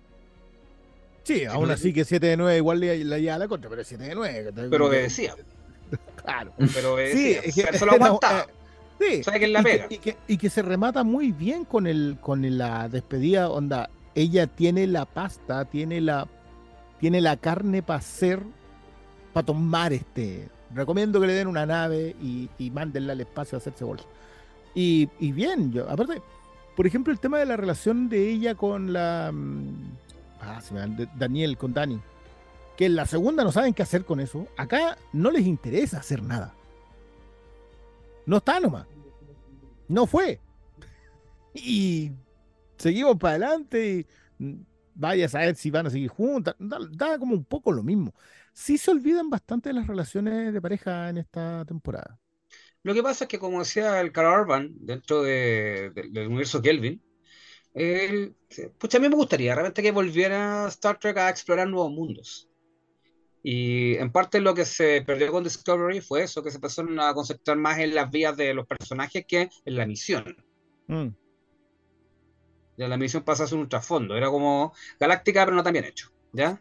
[1.26, 4.04] Sí, aún así que 7 de 9 igual le, le a la contra, pero 7
[4.04, 4.52] de 9.
[4.70, 5.34] Pero decía
[6.22, 6.52] claro.
[6.72, 8.46] Pero decía sí, es que, lo aguantaba.
[9.00, 9.86] Eh, sí, que la pega?
[9.90, 13.90] Y, que, y, que, se remata muy bien con el con la despedida, onda.
[14.14, 16.28] Ella tiene la pasta, tiene la
[17.00, 18.40] tiene la carne para hacer,
[19.32, 20.48] para tomar este.
[20.72, 24.06] Recomiendo que le den una nave y, y mándenla al espacio a hacerse bolsa.
[24.76, 26.22] Y, y bien, yo, aparte,
[26.76, 29.32] por ejemplo, el tema de la relación de ella con la.
[30.46, 30.60] Ah,
[31.16, 32.00] Daniel, con Dani.
[32.76, 34.46] Que en la segunda no saben qué hacer con eso.
[34.56, 36.54] Acá no les interesa hacer nada.
[38.26, 38.86] No está nomás.
[39.88, 40.40] No fue.
[41.58, 42.12] Y
[42.76, 44.06] seguimos para adelante
[44.38, 44.56] y
[44.94, 46.54] vaya a saber si van a seguir juntas.
[46.58, 48.14] Da, como un poco lo mismo.
[48.52, 52.18] Sí se olvidan bastante de las relaciones de pareja en esta temporada.
[52.82, 55.92] Lo que pasa es que, como decía el Carl Urban, dentro del
[56.28, 57.02] universo Kelvin,
[57.76, 62.48] pues a mí me gustaría realmente que volviera Star Trek a explorar nuevos mundos.
[63.42, 67.12] Y en parte lo que se perdió con Discovery fue eso, que se empezaron a
[67.14, 70.36] concentrar más en las vías de los personajes que en la misión.
[70.86, 71.08] Mm.
[72.78, 75.84] Ya la misión pasa a ser un trasfondo, era como Galáctica, pero no tan bien
[75.84, 76.10] hecho.
[76.32, 76.60] ¿Ya?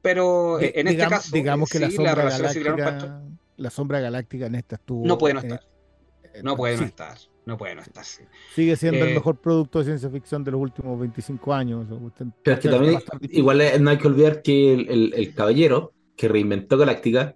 [0.00, 3.22] Pero eh, en este caso, digamos que la, sombra galáctica,
[3.56, 5.06] la sombra galáctica en esta estuvo.
[5.06, 5.60] No puede no estar.
[6.42, 7.18] no puede no estar.
[7.44, 8.04] No puede no estar.
[8.54, 11.86] Sigue siendo el eh, mejor producto de ciencia ficción de los últimos 25 años.
[12.42, 16.78] Pero es que también, igual no hay que olvidar que el, el, caballero que reinventó
[16.78, 17.34] Galáctica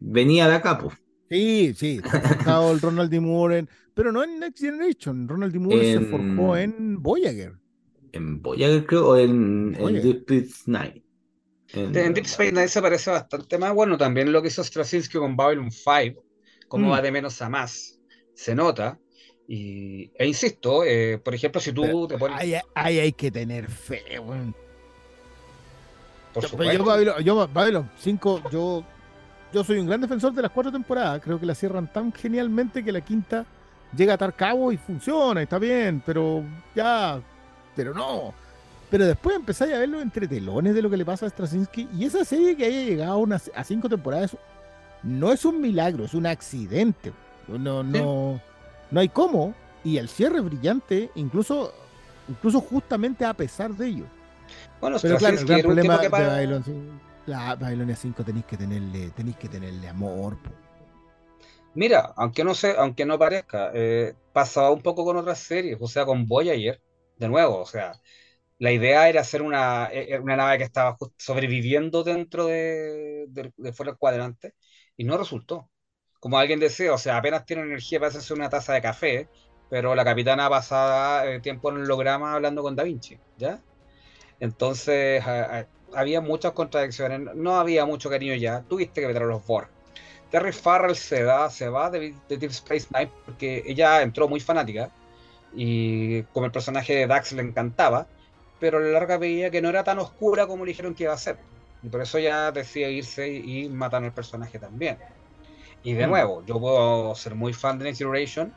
[0.00, 0.96] venía de acá, pues.
[1.30, 3.20] Sí, sí, está el Ronald D.
[3.20, 5.26] Moore, pero no en Next Generation.
[5.26, 5.58] Ronald D.
[5.58, 7.54] Moore se forjó en Voyager.
[8.12, 11.02] En Voyager, creo, o en, Deep Space Nine.
[11.72, 13.72] En, Deep Space Nine se parece bastante más.
[13.72, 16.22] Bueno, también lo que hizo Straczynski con Babylon 5,
[16.68, 16.90] como mm.
[16.90, 17.98] va de menos a más,
[18.34, 18.98] se nota.
[19.48, 22.38] Y, e insisto, eh, por ejemplo, si tú te pones.
[22.74, 24.54] Ahí, hay que tener fe, weón.
[26.32, 28.84] Por yo, yo, Babylon, yo, Babylon 5, yo
[29.52, 31.20] yo soy un gran defensor de las cuatro temporadas.
[31.22, 33.44] Creo que la cierran tan genialmente que la quinta
[33.94, 36.42] llega a atar cabo y funciona, está bien, pero
[36.74, 37.20] ya,
[37.76, 38.32] pero no.
[38.90, 42.04] Pero después empezáis a ver los entretelones de lo que le pasa a Straczynski y
[42.04, 44.36] esa serie que haya llegado a, cinco temporadas
[45.02, 47.12] no es un milagro, es un accidente.
[47.48, 48.40] No, no,
[48.92, 49.54] no hay cómo.
[49.84, 51.74] Y el cierre brillante, incluso,
[52.28, 54.04] incluso justamente a pesar de ello.
[54.80, 59.36] Bueno, pero claro, el gran problema de Babylon, la Babilonia 5 tenéis que tenerle, tenéis
[59.36, 60.36] que tenerle amor.
[61.74, 65.88] Mira, aunque no sé, aunque no parezca, eh, pasaba un poco con otras series, o
[65.88, 66.80] sea, con Voyager,
[67.16, 67.92] de nuevo, o sea,
[68.58, 73.26] la idea era hacer una, e, e, una nave que estaba sobreviviendo dentro de,
[73.74, 74.54] fuera del cuadrante,
[74.96, 75.70] y no resultó.
[76.22, 79.28] Como alguien decía, o sea, apenas tiene energía para hacerse una taza de café,
[79.68, 83.58] pero la capitana pasaba eh, tiempo en holograma hablando con Da Vinci, ¿ya?
[84.38, 85.20] Entonces,
[85.92, 89.68] había muchas contradicciones, no había mucho cariño ya, tuviste que meter a los Borg.
[90.30, 94.90] Terry Farrell se, da, se va de, Deep Space Nine porque ella entró muy fanática
[95.52, 98.06] y como el personaje de Dax le encantaba,
[98.60, 101.14] pero a la larga veía que no era tan oscura como le dijeron que iba
[101.14, 101.36] a ser.
[101.82, 104.98] Y por eso ya decía irse y, matar al personaje también.
[105.82, 106.10] Y de mm.
[106.10, 108.52] nuevo, yo puedo ser muy fan de Next Generation,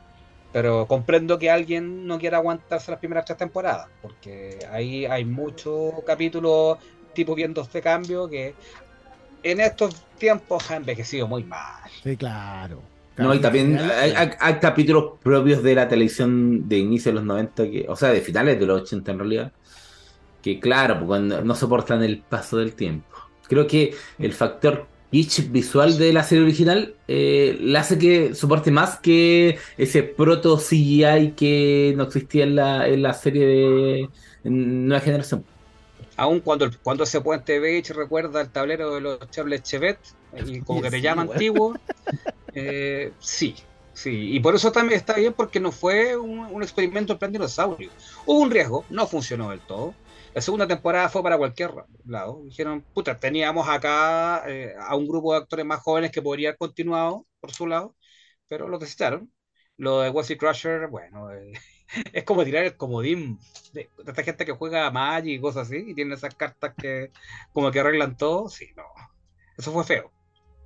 [0.52, 5.92] pero comprendo que alguien no quiera aguantarse las primeras tres temporadas, porque ahí hay muchos
[6.06, 6.78] capítulos
[7.14, 8.54] tipo viendo este cambio que
[9.42, 11.90] en estos tiempos ha envejecido muy mal.
[12.02, 12.82] Sí, claro.
[13.16, 17.86] No, y también hay, capítulos propios de la televisión de inicio de los 90, que,
[17.88, 19.52] o sea, de finales de los 80 en realidad,
[20.42, 23.16] que claro, pues, no soportan el paso del tiempo.
[23.48, 28.70] Creo que el factor pitch visual de la serie original eh, le hace que soporte
[28.70, 34.08] más que ese proto CGI que no existía en la, en la serie de
[34.44, 35.44] Nueva Generación
[36.16, 39.98] aún cuando, cuando ese puente beige recuerda el tablero de los Charles Chevet,
[40.44, 41.74] y como que te llama antiguo,
[42.54, 43.54] eh, sí,
[43.92, 44.34] sí.
[44.34, 47.90] Y por eso también está bien porque no fue un, experimento en plan dinosaurio.
[48.24, 49.94] Hubo un riesgo, no funcionó del todo,
[50.36, 51.70] La segunda temporada fue para cualquier
[52.04, 52.42] lado.
[52.44, 56.58] Dijeron, puta, teníamos acá eh, a un grupo de actores más jóvenes que podría haber
[56.58, 57.96] continuado por su lado,
[58.46, 59.32] pero lo desecharon.
[59.78, 61.52] Lo de Wesley Crusher, bueno, eh,
[62.12, 63.38] es como tirar el comodín
[63.72, 67.12] de, esta gente que juega a Magic y cosas así, y tiene esas cartas que
[67.54, 68.50] como que arreglan todo.
[68.50, 68.84] Sí, no.
[69.56, 70.12] Eso fue feo.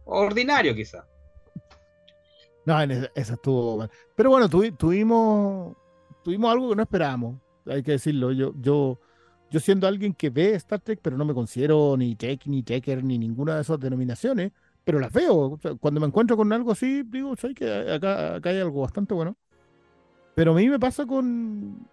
[0.04, 1.06] Ordinario, quizá.
[2.66, 3.90] No, esa, estuvo mal.
[4.16, 5.76] Pero bueno, tuvi- tuvimos,
[6.24, 8.32] tuvimos algo que no esperábamos, hay que decirlo.
[8.32, 8.98] Yo, yo,
[9.50, 13.04] yo siendo alguien que ve Star Trek, pero no me considero ni Trek, ni Trekker,
[13.04, 14.52] ni ninguna de esas denominaciones,
[14.84, 15.58] pero las veo.
[15.80, 19.36] Cuando me encuentro con algo así, digo, ¿sabes que acá, acá hay algo bastante bueno?
[20.34, 21.88] Pero a mí me pasa con,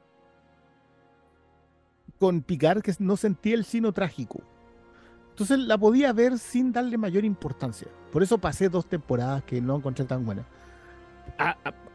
[2.19, 4.41] con Picard que no sentía el sino trágico.
[5.31, 7.87] Entonces la podía ver sin darle mayor importancia.
[8.11, 10.47] Por eso pasé dos temporadas que no encontré tan buenas.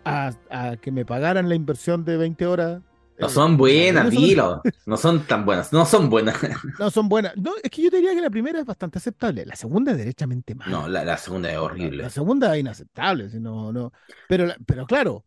[0.05, 2.83] A- a que me pagaran la inversión de 20 horas.
[3.19, 4.63] No eh, son buenas, no- dilo.
[4.87, 5.73] No son tan buenas.
[5.73, 6.37] No son buenas.
[6.79, 7.37] No son buenas.
[7.37, 9.45] No, es que yo diría que la primera es bastante aceptable.
[9.47, 10.71] La segunda es derechamente mala.
[10.71, 12.03] No, la, la segunda es horrible.
[12.03, 13.29] la segunda es inaceptable.
[13.31, 13.93] si no, no.
[14.29, 15.25] Pero, la- pero claro,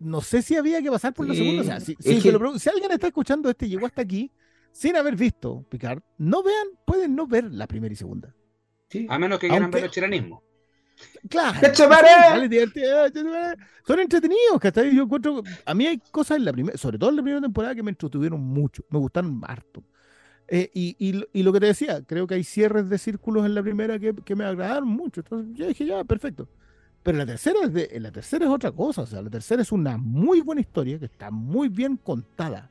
[0.00, 1.62] no sé si había que pasar por la segunda.
[1.62, 4.30] O sea, si, que- lo si alguien está escuchando este y llegó hasta aquí
[4.72, 8.34] sin haber visto Picard, no vean, pueden no ver la primera y segunda.
[8.88, 9.06] Sí.
[9.08, 10.42] A menos que quieran Aunque- ver el chiranismo.
[11.28, 11.60] Claro.
[11.60, 14.94] Eh, Son entretenidos, ¿cachai?
[14.94, 15.42] Yo encuentro.
[15.64, 17.90] A mí hay cosas en la primera, sobre todo en la primera temporada, que me
[17.90, 18.82] entretuvieron mucho.
[18.90, 19.82] Me gustaron harto.
[20.48, 23.46] Eh, y, y lo- y lo que te decía, creo que hay cierres de círculos
[23.46, 25.20] en la primera que, que me agradaron mucho.
[25.22, 26.48] Entonces yo dije, ya, perfecto.
[27.02, 29.02] Pero la tercera, es de, la tercera es otra cosa.
[29.02, 32.70] O sea, la tercera es una muy buena historia que está muy bien contada.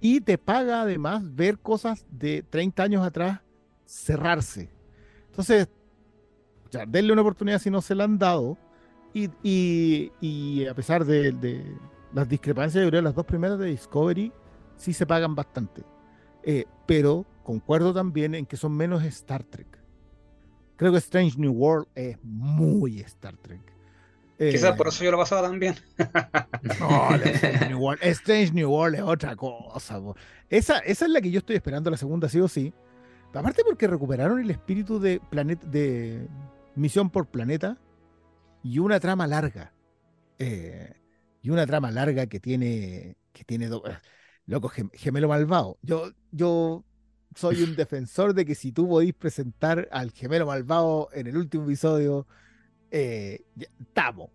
[0.00, 3.40] Y te paga además ver cosas de 30 años atrás
[3.84, 4.70] cerrarse.
[5.30, 5.68] Entonces,
[6.72, 8.58] ya, denle una oportunidad si no se la han dado.
[9.14, 11.64] Y, y- y a pesar de, de
[12.12, 14.32] las discrepancias, yo creo que las dos primeras de Discovery
[14.76, 15.84] sí se pagan bastante.
[16.42, 19.66] Eh, pero concuerdo también en que son menos Star Trek.
[20.76, 23.60] Creo que Strange New World es muy Star Trek.
[24.38, 25.76] Eh, Quizás por eso yo lo pasaba también.
[26.80, 30.00] no, la Strange New World, Strange New World es otra cosa.
[30.48, 32.72] Esa, esa es la que yo estoy esperando la segunda, sí o sí.
[33.34, 36.26] Aparte porque recuperaron el espíritu de, planet, de
[36.74, 37.78] misión por planeta
[38.62, 39.72] y una trama larga.
[40.38, 40.92] Eh,
[41.42, 43.98] y una trama larga que tiene, que tiene do- eh,
[44.46, 45.78] loco, gem- gemelo malvado.
[45.82, 46.84] Yo, yo
[47.36, 51.64] soy un defensor de que si tú podís presentar al gemelo malvado en el último
[51.64, 52.26] episodio,
[52.90, 53.44] eh,
[53.80, 54.30] estamos.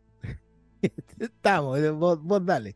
[1.20, 2.76] Estamos, eh, vos, vos dale.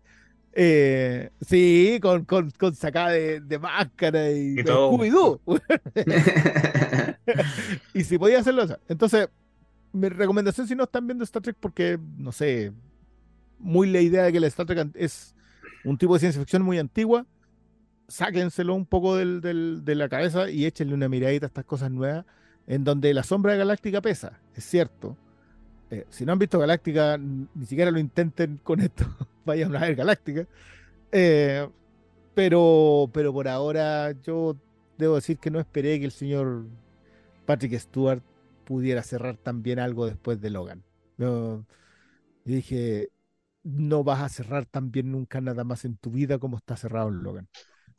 [0.53, 4.66] Eh, sí, con, con, con sacada de, de máscara y, Y de.
[4.66, 5.39] Scooby-Doo.
[7.93, 9.30] y si podía hacerlo, entonces,
[9.94, 12.72] mi recomendación si no están viendo Star Trek porque, no sé,
[13.60, 15.36] muy la idea de que la Star Trek es
[15.84, 17.26] un tipo de ciencia ficción muy antigua,
[18.08, 22.26] sáquenselo un poco del, de la cabeza y échenle una miradita a estas cosas nuevas,
[22.68, 25.18] en donde la sombra Galáctica pesa, es cierto.
[25.89, 29.06] Eh, si no han visto Galáctica, ni siquiera lo intenten con esto,
[29.46, 30.48] vayan a ver Galáctica.
[31.12, 31.68] Eh,
[32.34, 34.56] pero, pero por ahora yo
[34.98, 36.66] debo decir que no esperé que el señor
[37.46, 38.24] Patrick Stewart
[38.72, 40.84] pudiera cerrar también algo después de Logan.
[41.17, 41.65] No,
[42.45, 43.09] yo dije,
[43.63, 47.24] no vas a cerrar también nunca nada más en tu vida como está cerrado en
[47.24, 47.49] Logan.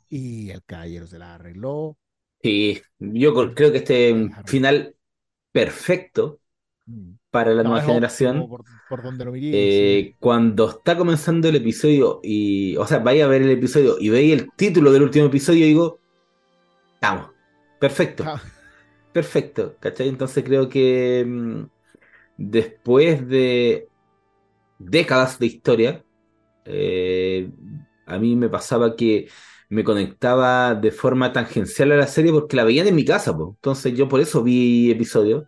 [0.09, 1.99] Y el caballero se la arregló.
[2.43, 4.97] Sí, yo creo que este final
[5.53, 6.41] perfecto
[6.87, 7.17] Mm.
[7.31, 8.49] para la No, nueva generación.
[8.49, 9.33] Por, por donde lo.
[9.51, 14.11] Eh, cuando está comenzando el episodio y, o sea, vaya a ver el episodio y
[14.11, 16.01] veis el título del último episodio, digo,
[16.95, 17.31] estamos,
[17.79, 18.41] perfecto, Ah,
[19.13, 20.09] perfecto, ¿cachai?
[20.09, 21.65] Entonces creo que mm,
[22.39, 23.89] después de
[24.79, 26.05] décadas de historia,
[26.67, 27.51] eh,
[28.07, 29.29] a mí me pasaba que
[29.71, 33.33] me conectaba de forma tangencial a la serie porque la veían en mi casa.
[33.33, 35.45] Entonces yo por eso vi episodios.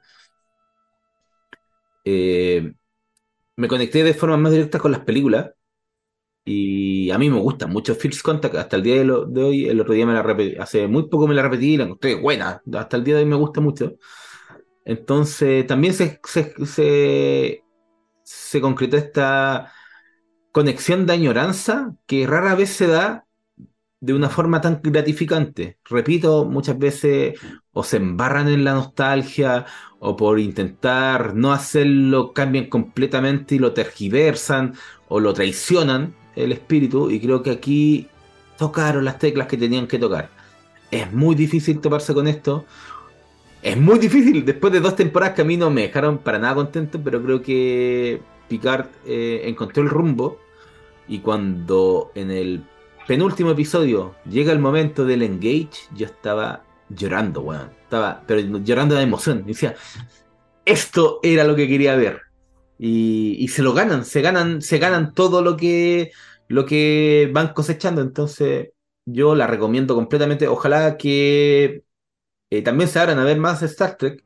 [2.05, 2.73] Eh,
[3.57, 5.53] me conecté de forma más directa con las películas
[6.45, 9.67] y a mí me gusta mucho First Contact hasta el día de, hoy.
[9.67, 12.15] El otro día me la repetí, hace muy poco me la repetí y la encontré
[12.17, 12.63] buena.
[12.75, 13.95] Hasta el día de hoy me gusta mucho.
[14.85, 17.65] Entonces también se, se, se,
[18.23, 19.73] se concretó esta
[20.53, 23.27] conexión de añoranza que rara vez se da
[24.01, 25.79] de una forma tan gratificante.
[25.85, 27.41] Repito, muchas veces
[27.73, 29.65] o se embarran en la nostalgia
[29.99, 34.75] o por intentar no hacerlo cambian completamente y lo tergiversan
[35.09, 38.09] o lo traicionan el espíritu y creo que aquí
[38.59, 40.31] tocaron las teclas que tenían que tocar.
[40.91, 42.65] Es muy difícil toparse con esto.
[43.63, 46.55] Es muy difícil después de dos temporadas que a mí no me dejaron para nada
[46.55, 50.39] contento, pero creo que Picard eh, encontró el rumbo
[51.09, 52.65] y cuando en el
[53.07, 57.71] penúltimo episodio, llega el momento del engage, yo estaba llorando, weón.
[57.83, 59.45] Estaba, pero llorando de emoción.
[59.47, 59.75] Decía,
[60.65, 62.23] esto era lo que quería ver.
[62.79, 66.13] Y, se lo ganan, se ganan, se ganan todo lo que,
[66.49, 68.03] lo que van cosechando.
[68.03, 68.71] Entonces,
[69.07, 70.49] yo la recomiendo completamente.
[70.49, 71.85] Ojalá que
[72.51, 74.25] eh, también se abran a ver más Star Trek.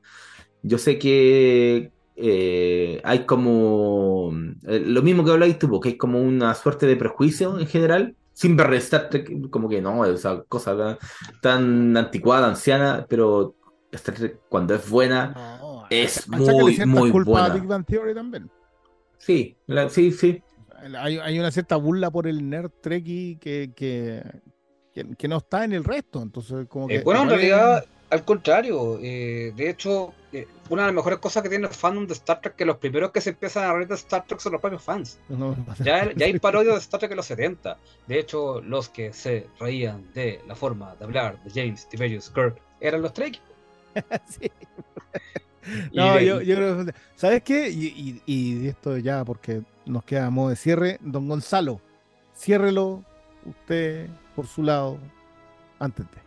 [0.62, 4.32] Yo sé que eh, hay como
[4.66, 8.16] eh, lo mismo que habláis tú, que hay como una suerte de prejuicio en general.
[8.32, 10.98] Sin ver Star Trek, como que no, esa cosa
[11.42, 13.56] tan, anticuada, anciana, pero
[13.90, 15.57] Star Trek cuando es buena
[15.90, 17.47] es muy, muy buena.
[17.47, 18.51] A Big Bang Theory también.
[19.19, 19.56] Sí,
[19.90, 20.43] sí, sí.
[20.97, 24.23] Hay, hay, una cierta burla por el nerd trekkie que, que,
[25.16, 26.23] que, no está en el resto.
[26.23, 28.98] Entonces, como eh, bueno, en realidad, al contrario.
[29.02, 32.40] Eh, de hecho, eh, una de las mejores cosas que tiene el fandom de Star
[32.40, 34.82] Trek que los primeros que se empiezan a reír de Star Trek son los propios
[34.82, 35.19] fans.
[35.81, 37.77] ya, ya, hay parodias de Star Trek en los 70.
[38.06, 42.60] De hecho, los que se reían de la forma de hablar de James Tiberius Kirk
[42.81, 43.43] eran los Trekkies.
[44.28, 44.51] sí.
[45.93, 46.86] No, yo, yo, creo
[47.16, 47.70] ¿Sabes qué?
[47.70, 50.98] Y, y, esto ya, porque nos queda a modo de cierre.
[51.01, 51.80] Don Gonzalo,
[52.36, 53.05] ciérrelo
[53.44, 54.98] usted por su lado
[55.78, 56.18] antes de.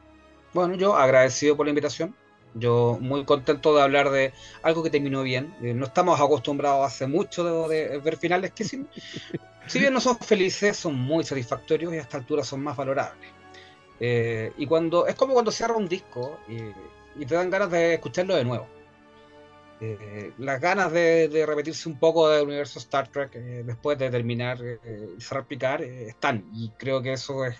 [0.54, 2.16] Bueno, yo agradecido por la invitación.
[2.54, 5.56] Yo muy contento de hablar de algo que terminó bien.
[5.62, 8.86] Eh, no estamos acostumbrados hace mucho de, ver finales que si,
[9.68, 13.30] si, bien no son felices, son muy satisfactorios y a esta altura son más valorables.
[14.02, 16.40] Eh, y cuando es como cuando cierra un disco
[17.16, 18.68] y te dan ganas de escucharlo de nuevo
[19.84, 24.60] eh, las ganas de, repetirse un poco del universo Star Trek eh, después de terminar
[24.62, 26.48] eh, cerrar Picard están.
[26.54, 27.60] Y creo que eso es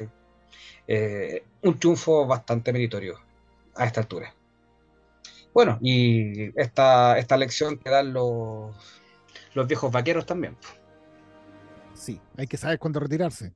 [1.64, 3.20] un triunfo bastante meritorio
[3.76, 4.36] a esta altura.
[5.52, 8.76] Bueno, y esta, esta lección que dan los,
[9.56, 10.56] los viejos vaqueros también.
[11.96, 13.56] Sí, hay que saber cuándo retirarse.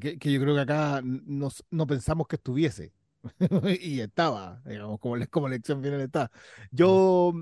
[0.00, 2.92] Que, yo creo que acá no pensamos que estuviese.
[3.80, 6.30] y estaba, digamos, como, como lección final está.
[6.70, 7.32] Yo,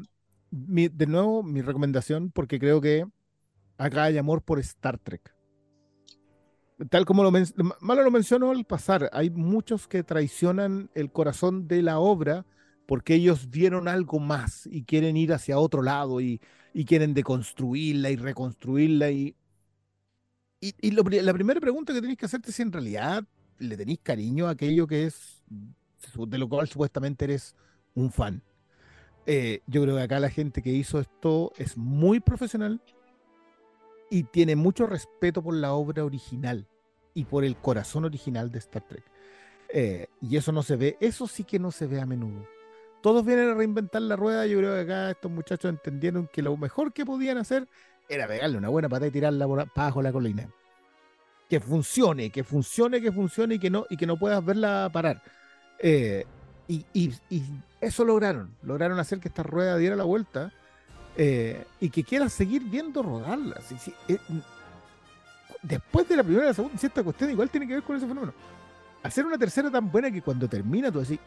[0.50, 3.06] de nuevo, mi recomendación, porque creo que
[3.78, 5.34] acá hay amor por Star Trek.
[6.90, 7.30] Tal como lo
[7.80, 12.44] malo lo menciono al pasar, hay muchos que traicionan el corazón de la obra
[12.86, 16.40] porque ellos vieron algo más y quieren ir hacia otro lado y,
[16.74, 19.10] y quieren deconstruirla y reconstruirla.
[19.10, 19.36] Y,
[20.60, 23.24] y, la primera pregunta que tenéis que hacerte es si en realidad
[23.58, 25.41] le tenéis cariño a aquello que es
[26.26, 27.54] de lo cual supuestamente eres
[27.94, 28.42] un fan.
[29.26, 32.80] Eh, yo creo que acá la gente que hizo esto es muy profesional
[34.10, 36.66] y tiene mucho respeto por la obra original
[37.14, 39.04] y por el corazón original de Star Trek.
[39.68, 42.46] Eh, y eso no se ve, eso sí que no se ve a menudo.
[43.00, 44.46] Todos vienen a reinventar la rueda.
[44.46, 47.68] Yo creo que acá estos muchachos entendieron que lo mejor que podían hacer
[48.08, 50.48] era pegarle una buena patada y tirarla abajo la colina
[51.52, 55.22] que funcione, que funcione, que funcione y que no, y que no puedas verla parar.
[55.82, 56.24] Eh,
[56.68, 57.12] y,
[57.80, 60.52] eso lograron, lograron hacer que esta rueda diera la vuelta
[61.16, 63.60] eh, y que quieras seguir viendo rodarla.
[64.06, 64.18] Eh,
[65.62, 68.32] después de la primera la segunda, cierta cuestión igual tiene que ver con ese fenómeno.
[69.02, 71.18] Hacer una tercera tan buena que cuando termina tú decís,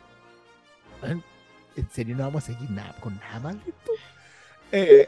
[1.76, 3.92] ¿en serio no vamos a seguir nada, con nada más esto?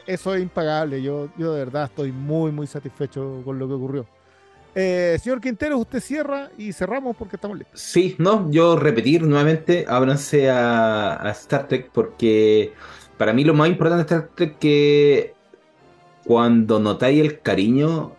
[0.06, 1.02] eso es impagable.
[1.02, 4.06] Yo, yo de verdad estoy muy, muy satisfecho con lo que ocurrió.
[4.80, 7.80] Eh, señor Quintero, usted cierra y cerramos porque estamos listos.
[7.80, 12.74] Sí, no, yo repetir nuevamente, ábranse a, Star Trek porque
[13.16, 15.34] para mí lo más importante de Star Trek es que
[16.24, 18.12] cuando notáis el cariño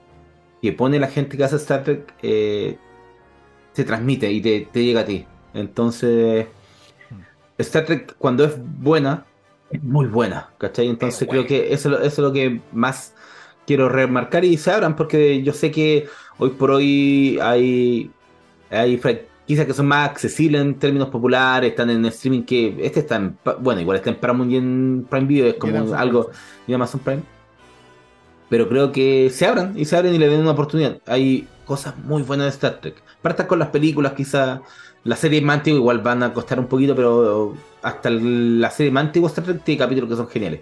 [0.61, 2.77] que pone la gente que hace Star Trek, eh,
[3.72, 5.26] se transmite y te, llega a ti.
[5.53, 6.45] Entonces,
[7.57, 9.26] Star Trek cuando es buena,
[9.72, 10.90] es muy buena, ¿cachai?
[10.90, 13.15] Entonces creo que eso, eso, es lo que más
[13.65, 16.10] quiero remarcar y se abran porque yo sé que
[16.40, 18.10] hoy por hoy hay,
[18.72, 23.18] hay franquicias que son más accesibles en términos populares, están en streaming que este está
[23.18, 26.32] en, bueno, igual está en Paramount y en Prime Video, es como algo
[26.66, 27.22] de Amazon Prime.
[28.49, 30.99] Pero creo que se abran y se abren y le den una oportunidad.
[31.06, 32.95] Hay cosas muy buenas de Star Trek.
[33.22, 34.61] Partas con las películas, quizá
[35.03, 37.53] la serie más antigua igual van a costar un poquito, pero
[37.84, 40.61] hasta la serie más antigua Star Trek tiene capítulos que son geniales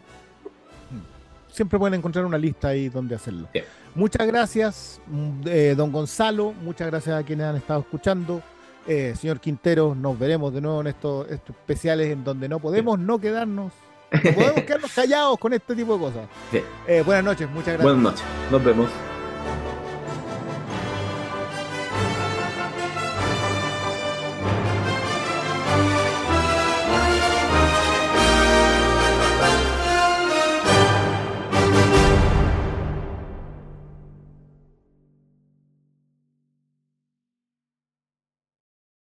[1.57, 3.49] siempre pueden encontrar una lista ahí donde hacerlo.
[3.97, 8.43] Muchas gracias, mm, eh, don Gonzalo, muchas gracias a quienes han estado escuchando.
[8.85, 13.19] Eh, señor Quintero, nos veremos de nuevo en estos, especiales en donde no podemos no
[13.19, 13.73] quedarnos,
[14.11, 16.29] no podemos quedarnos callados con este tipo de cosas.
[16.87, 17.83] Eh, buenas noches, muchas gracias.
[17.83, 19.16] Buenas noches, nos vemos.